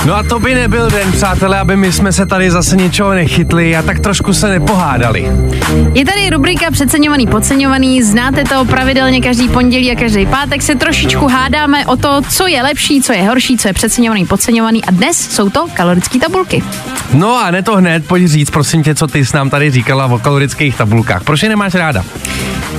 No 0.05 0.15
a 0.15 0.23
to 0.23 0.39
by 0.39 0.55
nebyl 0.55 0.89
den, 0.89 1.12
přátelé, 1.12 1.60
aby 1.60 1.75
my 1.75 1.91
jsme 1.91 2.12
se 2.12 2.25
tady 2.25 2.51
zase 2.51 2.75
něčeho 2.75 3.13
nechytli 3.13 3.75
a 3.75 3.81
tak 3.81 3.99
trošku 3.99 4.33
se 4.33 4.49
nepohádali. 4.49 5.31
Je 5.93 6.05
tady 6.05 6.29
rubrika 6.29 6.71
Přeceňovaný, 6.71 7.27
podceňovaný, 7.27 8.03
znáte 8.03 8.43
to 8.43 8.65
pravidelně 8.65 9.21
každý 9.21 9.49
pondělí 9.49 9.91
a 9.91 9.95
každý 9.95 10.25
pátek 10.25 10.62
se 10.62 10.75
trošičku 10.75 11.27
hádáme 11.27 11.86
o 11.86 11.95
to, 11.95 12.21
co 12.29 12.47
je 12.47 12.63
lepší, 12.63 13.01
co 13.01 13.13
je 13.13 13.23
horší, 13.23 13.57
co 13.57 13.67
je 13.67 13.73
přeceňovaný, 13.73 14.25
podceňovaný 14.25 14.86
a 14.86 14.91
dnes 14.91 15.17
jsou 15.31 15.49
to 15.49 15.67
kalorické 15.73 16.19
tabulky. 16.19 16.63
No 17.13 17.38
a 17.38 17.51
ne 17.51 17.63
to 17.63 17.75
hned, 17.75 18.07
pojď 18.07 18.27
říct, 18.27 18.49
prosím 18.49 18.83
tě, 18.83 18.95
co 18.95 19.07
ty 19.07 19.25
jsi 19.25 19.36
nám 19.36 19.49
tady 19.49 19.71
říkala 19.71 20.05
o 20.05 20.19
kalorických 20.19 20.75
tabulkách. 20.75 21.23
Proč 21.23 21.43
je 21.43 21.49
nemáš 21.49 21.73
ráda? 21.73 22.03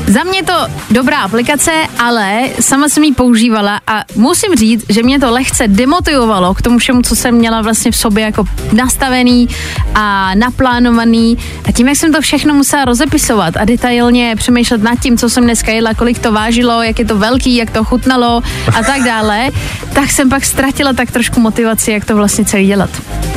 Za 0.06 0.24
mě 0.24 0.42
to 0.42 0.52
dobrá 0.90 1.18
aplikace, 1.18 1.72
ale 1.98 2.40
sama 2.60 2.88
jsem 2.88 3.04
ji 3.04 3.14
používala 3.14 3.80
a 3.86 4.04
musím 4.14 4.54
říct, 4.54 4.84
že 4.88 5.02
mě 5.02 5.20
to 5.20 5.30
lehce 5.30 5.68
demotivovalo 5.68 6.54
k 6.54 6.62
tomu 6.62 6.78
všemu, 6.78 7.02
co 7.08 7.16
jsem 7.16 7.34
měla 7.34 7.62
vlastně 7.62 7.90
v 7.90 7.96
sobě 7.96 8.24
jako 8.24 8.44
nastavený 8.72 9.48
a 9.94 10.34
naplánovaný 10.34 11.38
a 11.64 11.72
tím, 11.72 11.88
jak 11.88 11.96
jsem 11.96 12.12
to 12.12 12.20
všechno 12.20 12.54
musela 12.54 12.84
rozepisovat 12.84 13.56
a 13.56 13.64
detailně 13.64 14.34
přemýšlet 14.36 14.82
nad 14.82 15.00
tím, 15.00 15.16
co 15.16 15.30
jsem 15.30 15.44
dneska 15.44 15.72
jedla, 15.72 15.94
kolik 15.94 16.18
to 16.18 16.32
vážilo, 16.32 16.82
jak 16.82 16.98
je 16.98 17.04
to 17.04 17.18
velký, 17.18 17.56
jak 17.56 17.70
to 17.70 17.84
chutnalo 17.84 18.42
a 18.78 18.82
tak 18.82 19.02
dále, 19.02 19.48
tak 19.92 20.10
jsem 20.10 20.28
pak 20.28 20.44
ztratila 20.44 20.92
tak 20.92 21.10
trošku 21.10 21.40
motivaci, 21.40 21.92
jak 21.92 22.04
to 22.04 22.16
vlastně 22.16 22.44
celý 22.44 22.66
dělat. 22.66 22.90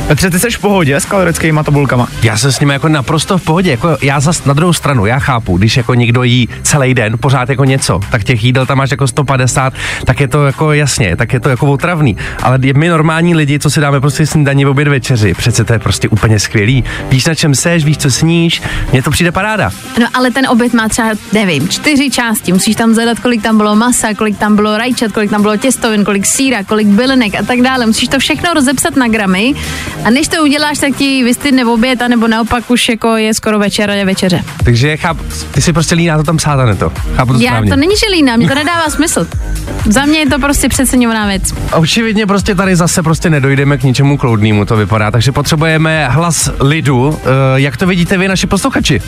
Petře, 0.06 0.30
ty 0.30 0.38
jsi 0.38 0.50
v 0.50 0.58
pohodě 0.58 0.96
s 0.96 1.04
kalorickými 1.04 1.60
tabulkama? 1.64 2.08
Já 2.22 2.36
jsem 2.36 2.52
s 2.52 2.60
nimi 2.60 2.72
jako 2.72 2.88
naprosto 2.88 3.38
v 3.38 3.42
pohodě. 3.42 3.70
Jako 3.70 3.96
já 4.02 4.20
zas 4.20 4.44
na 4.44 4.52
druhou 4.52 4.72
stranu, 4.72 5.06
já 5.06 5.18
chápu, 5.18 5.58
když 5.58 5.76
jako 5.76 5.94
někdo 5.94 6.22
jí 6.22 6.48
celý 6.62 6.94
den 6.94 7.18
pořád 7.20 7.48
jako 7.48 7.64
něco, 7.64 8.00
tak 8.10 8.24
těch 8.24 8.44
jídel 8.44 8.66
tam 8.66 8.78
máš 8.78 8.90
jako 8.90 9.06
150, 9.06 9.72
tak 10.04 10.20
je 10.20 10.28
to 10.28 10.46
jako 10.46 10.72
jasně, 10.72 11.16
tak 11.16 11.32
je 11.32 11.40
to 11.40 11.48
jako 11.48 11.72
otravný. 11.72 12.16
Ale 12.42 12.58
my 12.74 12.88
normální 12.88 13.34
lidi, 13.34 13.58
co 13.62 13.70
si 13.70 13.80
dáme 13.80 14.00
prostě 14.00 14.26
snídaní, 14.26 14.66
oběd, 14.66 14.88
večeři, 14.88 15.34
přece 15.34 15.64
to 15.64 15.72
je 15.72 15.78
prostě 15.78 16.08
úplně 16.08 16.38
skvělý. 16.38 16.84
Víš, 17.10 17.26
na 17.26 17.34
čem 17.34 17.54
seš, 17.54 17.84
víš, 17.84 17.98
co 17.98 18.10
sníš, 18.10 18.62
mně 18.92 19.02
to 19.02 19.10
přijde 19.10 19.32
paráda. 19.32 19.70
No 20.00 20.06
ale 20.14 20.30
ten 20.30 20.46
oběd 20.48 20.74
má 20.74 20.88
třeba, 20.88 21.10
nevím, 21.32 21.68
čtyři 21.68 22.10
části. 22.10 22.52
Musíš 22.52 22.76
tam 22.76 22.94
zadat, 22.94 23.20
kolik 23.20 23.42
tam 23.42 23.56
bylo 23.56 23.76
masa, 23.76 24.14
kolik 24.14 24.38
tam 24.38 24.56
bylo 24.56 24.78
rajčat, 24.78 25.12
kolik 25.12 25.30
tam 25.30 25.42
bylo 25.42 25.56
těstovin, 25.56 26.04
kolik 26.04 26.26
síra, 26.26 26.64
kolik 26.64 26.86
bylinek 26.86 27.34
a 27.34 27.42
tak 27.42 27.60
dále. 27.60 27.86
Musíš 27.86 28.08
to 28.08 28.18
všechno 28.18 28.54
rozepsat 28.54 28.96
na 28.96 29.08
gramy 29.08 29.54
A 30.04 30.10
než 30.10 30.28
to 30.28 30.42
uděláš, 30.42 30.78
tak 30.78 30.96
ti 30.96 31.24
vystydne 31.24 31.64
oběd, 31.64 32.02
nebo 32.08 32.28
naopak 32.28 32.70
už 32.70 32.88
jako 32.88 33.16
je 33.16 33.34
skoro 33.34 33.58
večer 33.58 33.90
a 33.90 33.94
je 33.94 34.04
večeře. 34.04 34.44
Takže 34.64 34.96
cháp, 34.96 35.16
ty 35.50 35.62
si 35.62 35.72
prostě 35.72 35.94
líná 35.94 36.16
to 36.16 36.22
tam 36.22 36.36
psát, 36.36 36.60
a 36.60 36.66
ne 36.66 36.74
to. 36.74 36.92
Chápu 37.14 37.32
to 37.32 37.38
Já 37.38 37.50
správně. 37.50 37.70
to 37.70 37.76
není 37.76 37.94
že 37.96 38.06
líná, 38.12 38.36
mě 38.36 38.48
to 38.48 38.54
nedává 38.54 38.90
smysl. 38.90 39.26
Za 39.90 40.04
mě 40.04 40.18
je 40.18 40.26
to 40.26 40.38
prostě 40.38 40.68
přeceňovaná 40.68 41.26
věc. 41.26 41.42
Očividně 41.72 42.26
prostě 42.26 42.54
tady 42.54 42.76
zase 42.76 43.02
prostě 43.02 43.30
nedojdeme 43.52 43.78
k 43.78 43.82
ničemu 43.82 44.16
kloudnému, 44.16 44.64
to 44.64 44.76
vypadá, 44.76 45.10
takže 45.10 45.32
potřebujeme 45.32 46.08
hlas 46.08 46.50
lidu. 46.60 47.08
Uh, 47.08 47.16
jak 47.56 47.76
to 47.76 47.86
vidíte 47.86 48.18
vy, 48.18 48.28
naši 48.28 48.46
posluchači? 48.46 49.00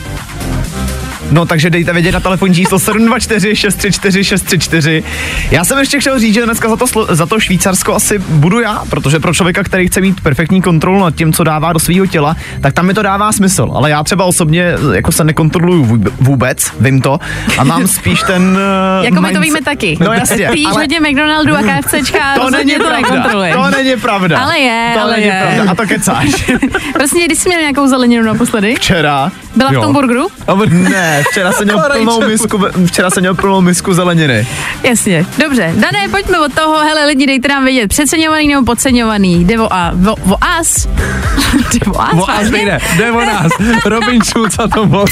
No 1.31 1.45
takže 1.45 1.69
dejte 1.69 1.93
vědět 1.93 2.11
na 2.11 2.19
telefonní 2.19 2.55
číslo 2.55 2.79
724 2.79 3.55
634 3.55 4.23
634. 4.23 5.03
Já 5.51 5.65
jsem 5.65 5.77
ještě 5.79 5.99
chtěl 5.99 6.19
říct, 6.19 6.33
že 6.33 6.45
dneska 6.45 6.69
za 6.69 6.75
to, 6.75 6.85
slo- 6.85 7.13
za 7.15 7.25
to 7.25 7.39
Švýcarsko 7.39 7.95
asi 7.95 8.19
budu 8.19 8.59
já, 8.59 8.83
protože 8.89 9.19
pro 9.19 9.33
člověka, 9.33 9.63
který 9.63 9.87
chce 9.87 10.01
mít 10.01 10.21
perfektní 10.21 10.61
kontrolu 10.61 10.99
nad 10.99 11.15
tím, 11.15 11.33
co 11.33 11.43
dává 11.43 11.73
do 11.73 11.79
svého 11.79 12.05
těla, 12.05 12.35
tak 12.61 12.73
tam 12.73 12.85
mi 12.85 12.93
to 12.93 13.01
dává 13.01 13.31
smysl. 13.31 13.71
Ale 13.75 13.89
já 13.89 14.03
třeba 14.03 14.25
osobně 14.25 14.73
jako 14.93 15.11
se 15.11 15.23
nekontroluju 15.23 15.85
vůb- 15.85 16.11
vůbec, 16.19 16.71
vím 16.79 17.01
to, 17.01 17.19
a 17.57 17.63
mám 17.63 17.87
spíš 17.87 18.21
ten. 18.23 18.57
Uh, 18.99 19.05
Jako 19.05 19.21
my 19.21 19.33
to 19.33 19.39
víme 19.41 19.61
taky. 19.61 19.97
No 20.01 20.13
jasně. 20.13 20.49
Jíš 20.53 20.65
ale 20.65 20.75
hodně 20.81 20.99
McDonaldu 20.99 21.55
a 21.55 21.61
KFCčka 21.61 22.23
a 22.23 22.35
to 22.39 22.49
není 22.49 22.71
to 22.75 22.79
pravda. 22.83 22.95
nekontroluješ. 23.01 23.55
To 23.55 23.69
není 23.69 23.95
pravda. 24.01 24.39
Ale 24.39 24.59
je, 24.59 24.91
to 24.93 25.01
ale 25.01 25.11
není 25.13 25.25
je. 25.25 25.41
pravda. 25.55 25.71
A 25.71 25.75
to 25.75 25.83
kecáš. 25.87 26.29
Prostě, 26.93 27.25
když 27.25 27.37
jsi 27.39 27.49
měl 27.49 27.61
nějakou 27.61 27.87
zeleninu 27.87 28.23
naposledy? 28.23 28.75
Včera. 28.75 29.31
Byla 29.55 29.69
v 29.69 29.73
Jo. 29.73 29.81
tom 29.81 29.93
burgeru? 29.93 30.27
Ne, 30.67 31.23
včera 31.31 31.51
jsem 31.51 31.63
měl 31.65 31.79
plnou 31.93 32.27
misku, 32.27 32.59
včera 32.85 33.09
jsem 33.09 33.21
měl 33.21 33.35
plnou 33.35 33.61
misku 33.61 33.93
zeleniny. 33.93 34.47
Jasně. 34.83 35.25
Dobře, 35.37 35.73
Dané, 35.75 36.09
pojďme 36.11 36.39
od 36.39 36.53
toho. 36.53 36.77
Hele, 36.79 37.05
lidi, 37.05 37.27
dejte 37.27 37.47
nám 37.47 37.65
vědět, 37.65 37.87
přeceňovaný 37.87 38.47
nebo 38.47 38.65
podceňovaný. 38.65 39.45
Jde 39.45 39.59
o, 39.59 39.73
a, 39.73 39.91
o, 40.07 40.33
o 40.33 40.37
as? 40.59 40.87
Jde 41.73 41.91
o 41.91 42.01
as, 42.01 42.13
O 42.13 42.17
nás 42.17 42.27
vážně? 42.27 42.51
nejde, 42.51 42.79
jde 42.97 43.11
o 43.11 43.19
nás. 43.25 43.51
Robin 43.85 44.21
Schulz 44.23 44.59
a 44.59 44.67
to 44.67 45.05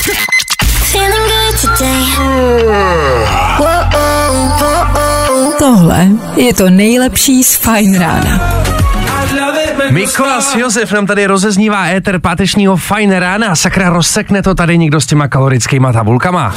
Tohle 5.59 6.07
je 6.35 6.53
to 6.53 6.69
nejlepší 6.69 7.43
z 7.43 7.55
Fajn 7.55 7.99
rána. 7.99 8.63
Mikolas 9.91 10.55
Josef 10.55 10.91
nám 10.91 11.05
tady 11.05 11.25
rozeznívá 11.25 11.85
éter 11.85 12.19
pátečního 12.19 12.77
fajn 12.77 13.11
rána. 13.11 13.55
Sakra, 13.55 13.89
rozsekne 13.89 14.41
to 14.41 14.55
tady 14.55 14.77
někdo 14.77 15.01
s 15.01 15.05
těma 15.05 15.27
kalorickýma 15.27 15.93
tabulkama. 15.93 16.53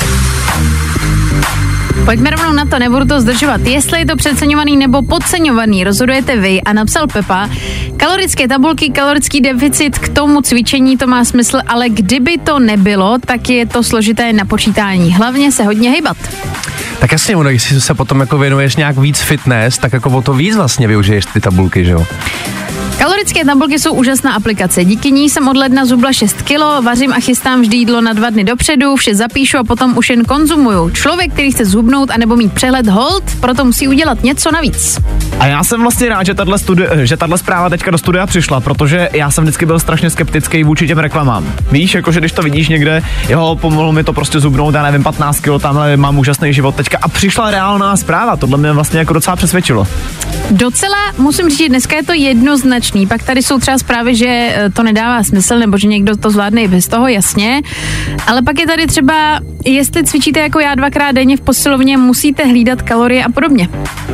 Pojďme 2.06 2.30
rovnou 2.30 2.52
na 2.52 2.64
to, 2.64 2.78
nebudu 2.78 3.04
to 3.04 3.20
zdržovat. 3.20 3.60
Jestli 3.60 3.98
je 3.98 4.06
to 4.06 4.16
přeceňovaný 4.16 4.76
nebo 4.76 5.02
podceňovaný, 5.02 5.84
rozhodujete 5.84 6.36
vy 6.36 6.62
a 6.62 6.72
napsal 6.72 7.06
Pepa. 7.06 7.50
Kalorické 7.96 8.48
tabulky, 8.48 8.90
kalorický 8.90 9.40
deficit 9.40 9.98
k 9.98 10.08
tomu 10.08 10.40
cvičení, 10.40 10.96
to 10.96 11.06
má 11.06 11.24
smysl, 11.24 11.58
ale 11.66 11.88
kdyby 11.88 12.38
to 12.38 12.58
nebylo, 12.58 13.18
tak 13.26 13.50
je 13.50 13.66
to 13.66 13.82
složité 13.82 14.32
na 14.32 14.44
počítání. 14.44 15.14
Hlavně 15.14 15.52
se 15.52 15.64
hodně 15.64 15.90
hejbat. 15.90 16.16
Tak 16.98 17.12
jasně, 17.12 17.36
ono, 17.36 17.50
jestli 17.50 17.80
se 17.80 17.94
potom 17.94 18.20
jako 18.20 18.38
věnuješ 18.38 18.76
nějak 18.76 18.98
víc 18.98 19.20
fitness, 19.20 19.78
tak 19.78 19.92
jako 19.92 20.10
o 20.10 20.22
to 20.22 20.34
víc 20.34 20.56
vlastně 20.56 20.88
využiješ 20.88 21.26
ty 21.26 21.40
tabulky, 21.40 21.84
že 21.84 21.90
jo? 21.90 22.06
Kalorické 22.98 23.44
tabulky 23.44 23.78
jsou 23.78 23.92
úžasná 23.94 24.32
aplikace. 24.32 24.84
Díky 24.84 25.10
ní 25.10 25.30
jsem 25.30 25.48
od 25.48 25.56
ledna 25.56 25.84
zubla 25.84 26.12
6 26.12 26.42
kilo, 26.42 26.82
vařím 26.82 27.12
a 27.12 27.20
chystám 27.20 27.60
vždy 27.60 27.76
jídlo 27.76 28.00
na 28.00 28.12
dva 28.12 28.30
dny 28.30 28.44
dopředu, 28.44 28.96
vše 28.96 29.14
zapíšu 29.14 29.58
a 29.58 29.64
potom 29.64 29.98
už 29.98 30.10
jen 30.10 30.24
konzumuju. 30.24 30.90
Člověk, 30.90 31.32
který 31.32 31.52
chce 31.52 31.64
zhubnout 31.64 31.95
anebo 32.10 32.36
mít 32.36 32.52
přehled 32.52 32.86
hold, 32.86 33.22
proto 33.40 33.64
musí 33.64 33.88
udělat 33.88 34.22
něco 34.22 34.50
navíc. 34.50 34.98
A 35.38 35.46
já 35.46 35.64
jsem 35.64 35.80
vlastně 35.80 36.08
rád, 36.08 36.26
že 36.26 36.34
tahle, 36.34 36.56
studi- 36.56 37.02
že 37.02 37.16
tahle 37.16 37.38
zpráva 37.38 37.68
teďka 37.68 37.90
do 37.90 37.98
studia 37.98 38.26
přišla, 38.26 38.60
protože 38.60 39.08
já 39.12 39.30
jsem 39.30 39.44
vždycky 39.44 39.66
byl 39.66 39.78
strašně 39.78 40.10
skeptický 40.10 40.64
vůči 40.64 40.86
těm 40.86 40.98
reklamám. 40.98 41.52
Víš, 41.72 41.94
jakože 41.94 42.20
když 42.20 42.32
to 42.32 42.42
vidíš 42.42 42.68
někde, 42.68 43.02
jo, 43.28 43.58
pomohlo 43.60 43.92
mi 43.92 44.04
to 44.04 44.12
prostě 44.12 44.40
zubnout, 44.40 44.74
já 44.74 44.82
nevím, 44.82 45.02
15 45.02 45.40
kg, 45.40 45.62
tamhle 45.62 45.96
mám 45.96 46.18
úžasný 46.18 46.52
život 46.52 46.74
teďka 46.74 46.98
a 47.02 47.08
přišla 47.08 47.50
reálná 47.50 47.96
zpráva, 47.96 48.36
tohle 48.36 48.58
mě 48.58 48.72
vlastně 48.72 48.98
jako 48.98 49.12
docela 49.12 49.36
přesvědčilo. 49.36 49.86
Docela 50.50 50.96
musím 51.18 51.48
říct, 51.48 51.68
dneska 51.68 51.96
je 51.96 52.02
to 52.02 52.12
jednoznačný. 52.12 53.06
Pak 53.06 53.22
tady 53.22 53.42
jsou 53.42 53.58
třeba 53.58 53.78
zprávy, 53.78 54.14
že 54.14 54.26
eh, 54.28 54.70
to 54.70 54.82
nedává 54.82 55.22
smysl, 55.22 55.58
nebo 55.58 55.78
že 55.78 55.88
někdo 55.88 56.16
to 56.16 56.30
zvládne 56.30 56.62
i 56.62 56.68
bez 56.68 56.88
toho, 56.88 57.08
jasně. 57.08 57.62
Ale 58.26 58.42
pak 58.42 58.58
je 58.58 58.66
tady 58.66 58.86
třeba, 58.86 59.40
jestli 59.64 60.04
cvičíte 60.04 60.40
jako 60.40 60.60
já 60.60 60.74
dvakrát 60.74 61.12
denně 61.12 61.36
v 61.36 61.40
posilovně, 61.40 61.85
musíte 61.94 62.44
hlídat 62.44 62.82
kalorie 62.82 63.24
a 63.24 63.28
podobně. 63.28 63.68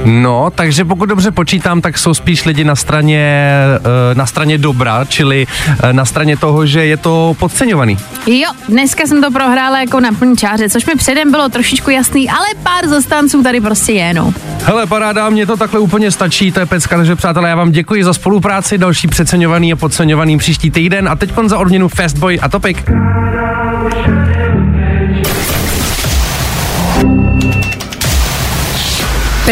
No, 0.05 0.51
takže 0.55 0.85
pokud 0.85 1.07
dobře 1.07 1.31
počítám, 1.31 1.81
tak 1.81 1.99
jsou 1.99 2.15
spíš 2.15 2.45
lidi 2.45 2.65
na 2.65 2.77
straně, 2.77 3.51
eh, 3.77 4.15
na 4.15 4.27
straně 4.27 4.59
dobra, 4.59 5.05
čili 5.05 5.47
eh, 5.83 5.93
na 5.93 6.05
straně 6.05 6.37
toho, 6.37 6.67
že 6.67 6.87
je 6.87 6.97
to 6.97 7.37
podceňovaný. 7.39 7.99
Jo, 8.27 8.51
dneska 8.69 9.07
jsem 9.07 9.23
to 9.23 9.31
prohrála 9.31 9.81
jako 9.81 10.01
na 10.01 10.13
plný 10.13 10.37
čáře, 10.37 10.69
což 10.69 10.87
mi 10.87 10.95
předem 10.95 11.31
bylo 11.31 11.49
trošičku 11.49 11.91
jasný, 11.91 12.31
ale 12.31 12.47
pár 12.63 12.89
zastánců 12.89 13.43
tady 13.43 13.61
prostě 13.61 13.93
je, 13.93 14.15
no. 14.15 14.35
Hele, 14.65 14.87
paráda, 14.87 15.31
mě 15.31 15.47
to 15.47 15.57
takhle 15.57 15.81
úplně 15.81 16.11
stačí, 16.11 16.53
to 16.53 16.61
je 16.61 16.67
pecka, 16.67 16.97
takže 16.97 17.17
přátelé, 17.17 17.49
já 17.49 17.57
vám 17.57 17.73
děkuji 17.73 18.05
za 18.05 18.13
spolupráci, 18.13 18.79
další 18.79 19.09
přeceňovaný 19.09 19.73
a 19.73 19.77
podceňovaný 19.77 20.39
příští 20.39 20.71
týden 20.71 21.09
a 21.09 21.17
teď 21.17 21.33
za 21.47 21.59
odměnu 21.59 21.89
Fastboy 21.89 22.41
a 22.41 22.49
Topik. 22.49 22.85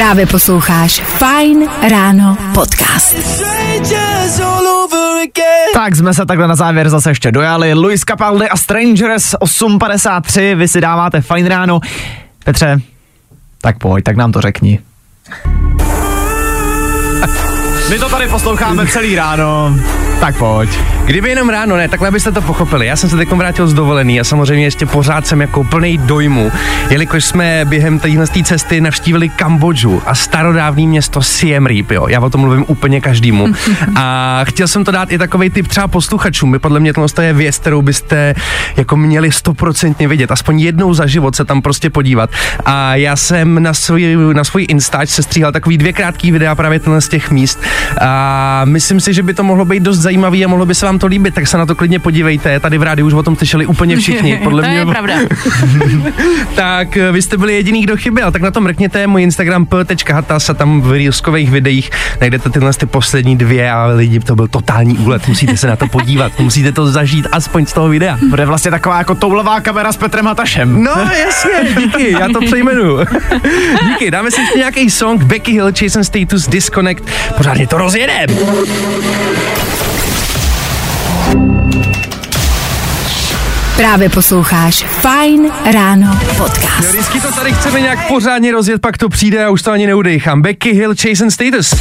Právě 0.01 0.27
posloucháš 0.27 1.01
Fajn 1.01 1.69
ráno 1.91 2.37
podcast. 2.55 3.17
Tak 5.75 5.97
jsme 5.97 6.15
se 6.15 6.27
takhle 6.27 6.49
na 6.49 6.55
závěr 6.55 6.89
zase 6.89 7.11
ještě 7.11 7.33
dojali. 7.33 7.75
Luis 7.75 8.01
Capaldi 8.01 8.49
a 8.49 8.57
Strangers 8.57 9.35
8.53, 9.35 10.57
vy 10.57 10.69
si 10.69 10.81
dáváte 10.81 11.21
fajn 11.21 11.47
ráno. 11.47 11.81
Petře, 12.45 12.81
tak 13.61 13.79
pojď, 13.79 14.05
tak 14.05 14.17
nám 14.17 14.33
to 14.33 14.41
řekni. 14.41 14.79
My 17.91 17.99
to 17.99 18.09
tady 18.09 18.29
posloucháme 18.29 18.87
celý 18.87 19.17
ráno, 19.17 19.77
tak 20.21 20.37
pojď. 20.37 20.71
Kdyby 21.05 21.29
jenom 21.29 21.49
ráno, 21.49 21.77
ne, 21.77 21.89
takhle 21.89 22.11
byste 22.11 22.33
to 22.33 22.43
pochopili. 22.43 22.87
Já 22.87 22.97
jsem 22.97 23.11
se 23.11 23.17
teď 23.17 23.31
vrátil 23.31 23.69
z 23.69 23.75
dovolený 23.75 24.21
a 24.21 24.25
samozřejmě 24.25 24.65
ještě 24.65 24.87
pořád 24.87 25.27
jsem 25.27 25.41
jako 25.41 25.65
plný 25.65 25.99
dojmu, 25.99 26.53
jelikož 26.91 27.25
jsme 27.25 27.65
během 27.65 27.99
téhle 27.99 28.27
cesty 28.27 28.81
navštívili 28.81 29.29
Kambodžu 29.29 30.03
a 30.07 30.15
starodávný 30.15 30.87
město 30.87 31.23
Siem 31.23 31.67
Reap, 31.67 31.91
jo. 31.91 32.09
Já 32.09 32.21
o 32.21 32.31
tom 32.31 32.41
mluvím 32.41 32.65
úplně 32.69 33.01
každému. 33.01 33.49
A 33.97 34.41
chtěl 34.45 34.69
jsem 34.69 34.85
to 34.85 34.91
dát 34.91 35.13
i 35.13 35.19
takový 35.19 35.51
typ 35.51 35.69
třeba 35.69 35.89
posluchačům. 35.89 36.51
My 36.51 36.59
podle 36.59 36.81
mě 36.81 36.93
tohle 36.93 37.09
je 37.21 37.33
věc, 37.33 37.59
kterou 37.59 37.83
byste 37.83 38.35
jako 38.77 38.97
měli 38.97 39.33
stoprocentně 39.33 40.09
vidět. 40.09 40.31
Aspoň 40.31 40.61
jednou 40.61 40.95
za 40.95 41.07
život 41.07 41.37
se 41.37 41.45
tam 41.45 41.63
prostě 41.63 41.91
podívat. 41.91 42.31
A 42.67 42.95
já 42.95 43.17
jsem 43.17 43.63
na 43.63 43.75
svůj, 43.75 44.17
na 44.33 44.45
svůj 44.45 44.67
Instač 44.69 45.09
se 45.09 45.23
stříhal 45.23 45.53
takový 45.53 45.79
dvě 45.79 45.93
krátký 45.93 46.33
videa 46.33 46.55
právě 46.55 46.81
tenhle 46.81 47.01
z 47.01 47.09
těch 47.09 47.31
míst. 47.31 47.59
A 48.01 48.63
myslím 48.65 49.01
si, 49.01 49.15
že 49.15 49.23
by 49.23 49.35
to 49.35 49.45
mohlo 49.45 49.65
být 49.65 49.83
dost 49.83 49.99
zajímavý 49.99 50.45
a 50.45 50.49
mohlo 50.49 50.67
by 50.67 50.75
se 50.75 50.87
vám 50.87 50.99
to 50.99 51.07
líbit, 51.07 51.35
tak 51.35 51.47
se 51.47 51.59
na 51.59 51.67
to 51.67 51.75
klidně 51.75 51.99
podívejte. 51.99 52.61
Tady 52.61 52.79
v 52.79 52.83
rádiu 52.83 53.07
už 53.07 53.15
o 53.15 53.23
tom 53.23 53.37
slyšeli 53.37 53.67
úplně 53.67 53.97
všichni. 53.97 54.41
Podle 54.45 54.63
to 54.63 54.69
mě 54.69 54.79
je 54.79 54.87
pravda. 54.87 55.15
tak 56.55 56.97
eh, 56.97 57.13
vy 57.13 57.23
jste 57.23 57.37
byli 57.37 57.55
jediný, 57.55 57.83
kdo 57.83 57.97
chyběl, 57.97 58.33
tak 58.33 58.43
na 58.43 58.51
to 58.51 58.61
mrkněte 58.61 59.07
můj 59.07 59.23
Instagram 59.23 59.67
p.hatas 59.67 60.51
a 60.51 60.55
tam 60.55 60.81
v 60.81 60.93
reelskových 60.93 61.51
videích 61.51 61.91
najdete 62.21 62.51
tyhle 62.51 62.73
ty 62.73 62.87
poslední 62.87 63.37
dvě 63.37 63.71
a 63.71 63.87
lidi, 63.87 64.21
to 64.21 64.37
byl 64.37 64.49
totální 64.49 64.99
úlet, 64.99 65.29
musíte 65.29 65.57
se 65.57 65.67
na 65.67 65.77
to 65.77 65.87
podívat, 65.87 66.41
musíte 66.41 66.73
to 66.73 66.87
zažít 66.87 67.27
aspoň 67.33 67.67
z 67.67 67.73
toho 67.73 67.89
videa. 67.89 68.19
Bude 68.29 68.47
vlastně 68.47 68.71
taková 68.71 68.99
jako 68.99 69.15
toulová 69.15 69.61
kamera 69.61 69.93
s 69.93 69.97
Petrem 69.97 70.27
Hatašem. 70.27 70.83
No 70.83 70.93
jasně, 71.27 71.83
díky, 71.83 72.13
já 72.13 72.29
to 72.29 72.41
přejmenuju. 72.41 72.99
díky, 73.89 74.11
dáme 74.11 74.31
si 74.31 74.41
ještě 74.41 74.59
nějaký 74.59 74.91
song 74.91 75.23
Becky 75.23 75.53
Hill, 75.53 75.73
Jason 75.83 76.05
Status, 76.05 76.49
Disconnect, 76.49 77.05
pořádně 77.37 77.67
to 77.71 77.79
rozjedem. 77.79 78.27
Právě 83.77 84.09
posloucháš 84.09 84.85
Fajn 84.85 85.51
ráno 85.73 86.21
podcast. 86.37 86.89
Vždycky 86.89 87.21
to 87.21 87.33
tady 87.33 87.53
chceme 87.53 87.81
nějak 87.81 88.09
pořádně 88.09 88.53
rozjet, 88.53 88.81
pak 88.81 88.99
to 88.99 89.09
přijde 89.09 89.45
a 89.45 89.51
už 89.51 89.63
to 89.63 89.71
ani 89.71 89.87
neudejchám. 89.87 90.43
Becky 90.43 90.73
Hill, 90.73 90.95
Jason 91.05 91.31
Status. 91.31 91.75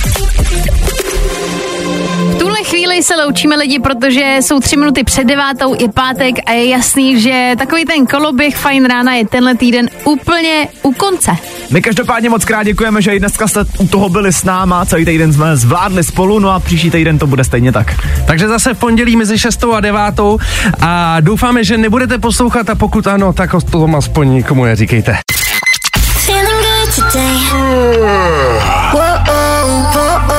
Chvíli 2.69 3.03
se 3.03 3.15
loučíme 3.15 3.55
lidi, 3.55 3.79
protože 3.79 4.38
jsou 4.41 4.60
tři 4.60 4.77
minuty 4.77 5.03
před 5.03 5.23
devátou, 5.23 5.82
je 5.82 5.89
pátek 5.89 6.36
a 6.45 6.51
je 6.51 6.65
jasný, 6.65 7.21
že 7.21 7.53
takový 7.58 7.86
ten 7.86 8.08
koloběh 8.08 8.58
fajn 8.58 8.86
rána 8.86 9.13
je 9.13 9.27
tenhle 9.27 9.55
týden 9.55 9.89
úplně 10.03 10.67
u 10.82 10.93
konce. 10.93 11.32
My 11.69 11.82
každopádně 11.82 12.29
moc 12.29 12.45
krát 12.45 12.63
děkujeme, 12.63 13.01
že 13.01 13.15
i 13.15 13.19
dneska 13.19 13.47
jste 13.47 13.65
u 13.77 13.88
toho 13.88 14.10
byli 14.10 14.34
s 14.34 14.43
náma, 14.43 14.86
celý 14.86 15.05
týden 15.05 15.34
jsme 15.34 15.58
zvládli 15.58 16.03
spolu, 16.03 16.39
no 16.39 16.49
a 16.49 16.60
příští 16.60 16.91
týden 16.91 17.19
to 17.19 17.27
bude 17.27 17.43
stejně 17.43 17.71
tak. 17.71 17.95
Takže 18.27 18.47
zase 18.47 18.73
v 18.73 18.77
pondělí 18.77 19.15
mezi 19.15 19.39
6 19.39 19.63
a 19.63 19.79
9 19.79 19.99
a 20.82 21.17
doufáme, 21.19 21.63
že 21.63 21.77
nebudete 21.77 22.17
poslouchat 22.17 22.69
a 22.69 22.75
pokud 22.75 23.08
ano, 23.08 23.34
tak 23.34 23.53
o 23.53 23.62
tom 23.62 23.95
aspoň 23.95 24.29
nikomu 24.29 24.65
neříkejte. 24.65 25.17
feeling 26.25 26.62
good 26.62 26.95
today. 26.95 27.38
Whoa, 28.91 29.17
whoa, 29.25 30.27
whoa. 30.27 30.38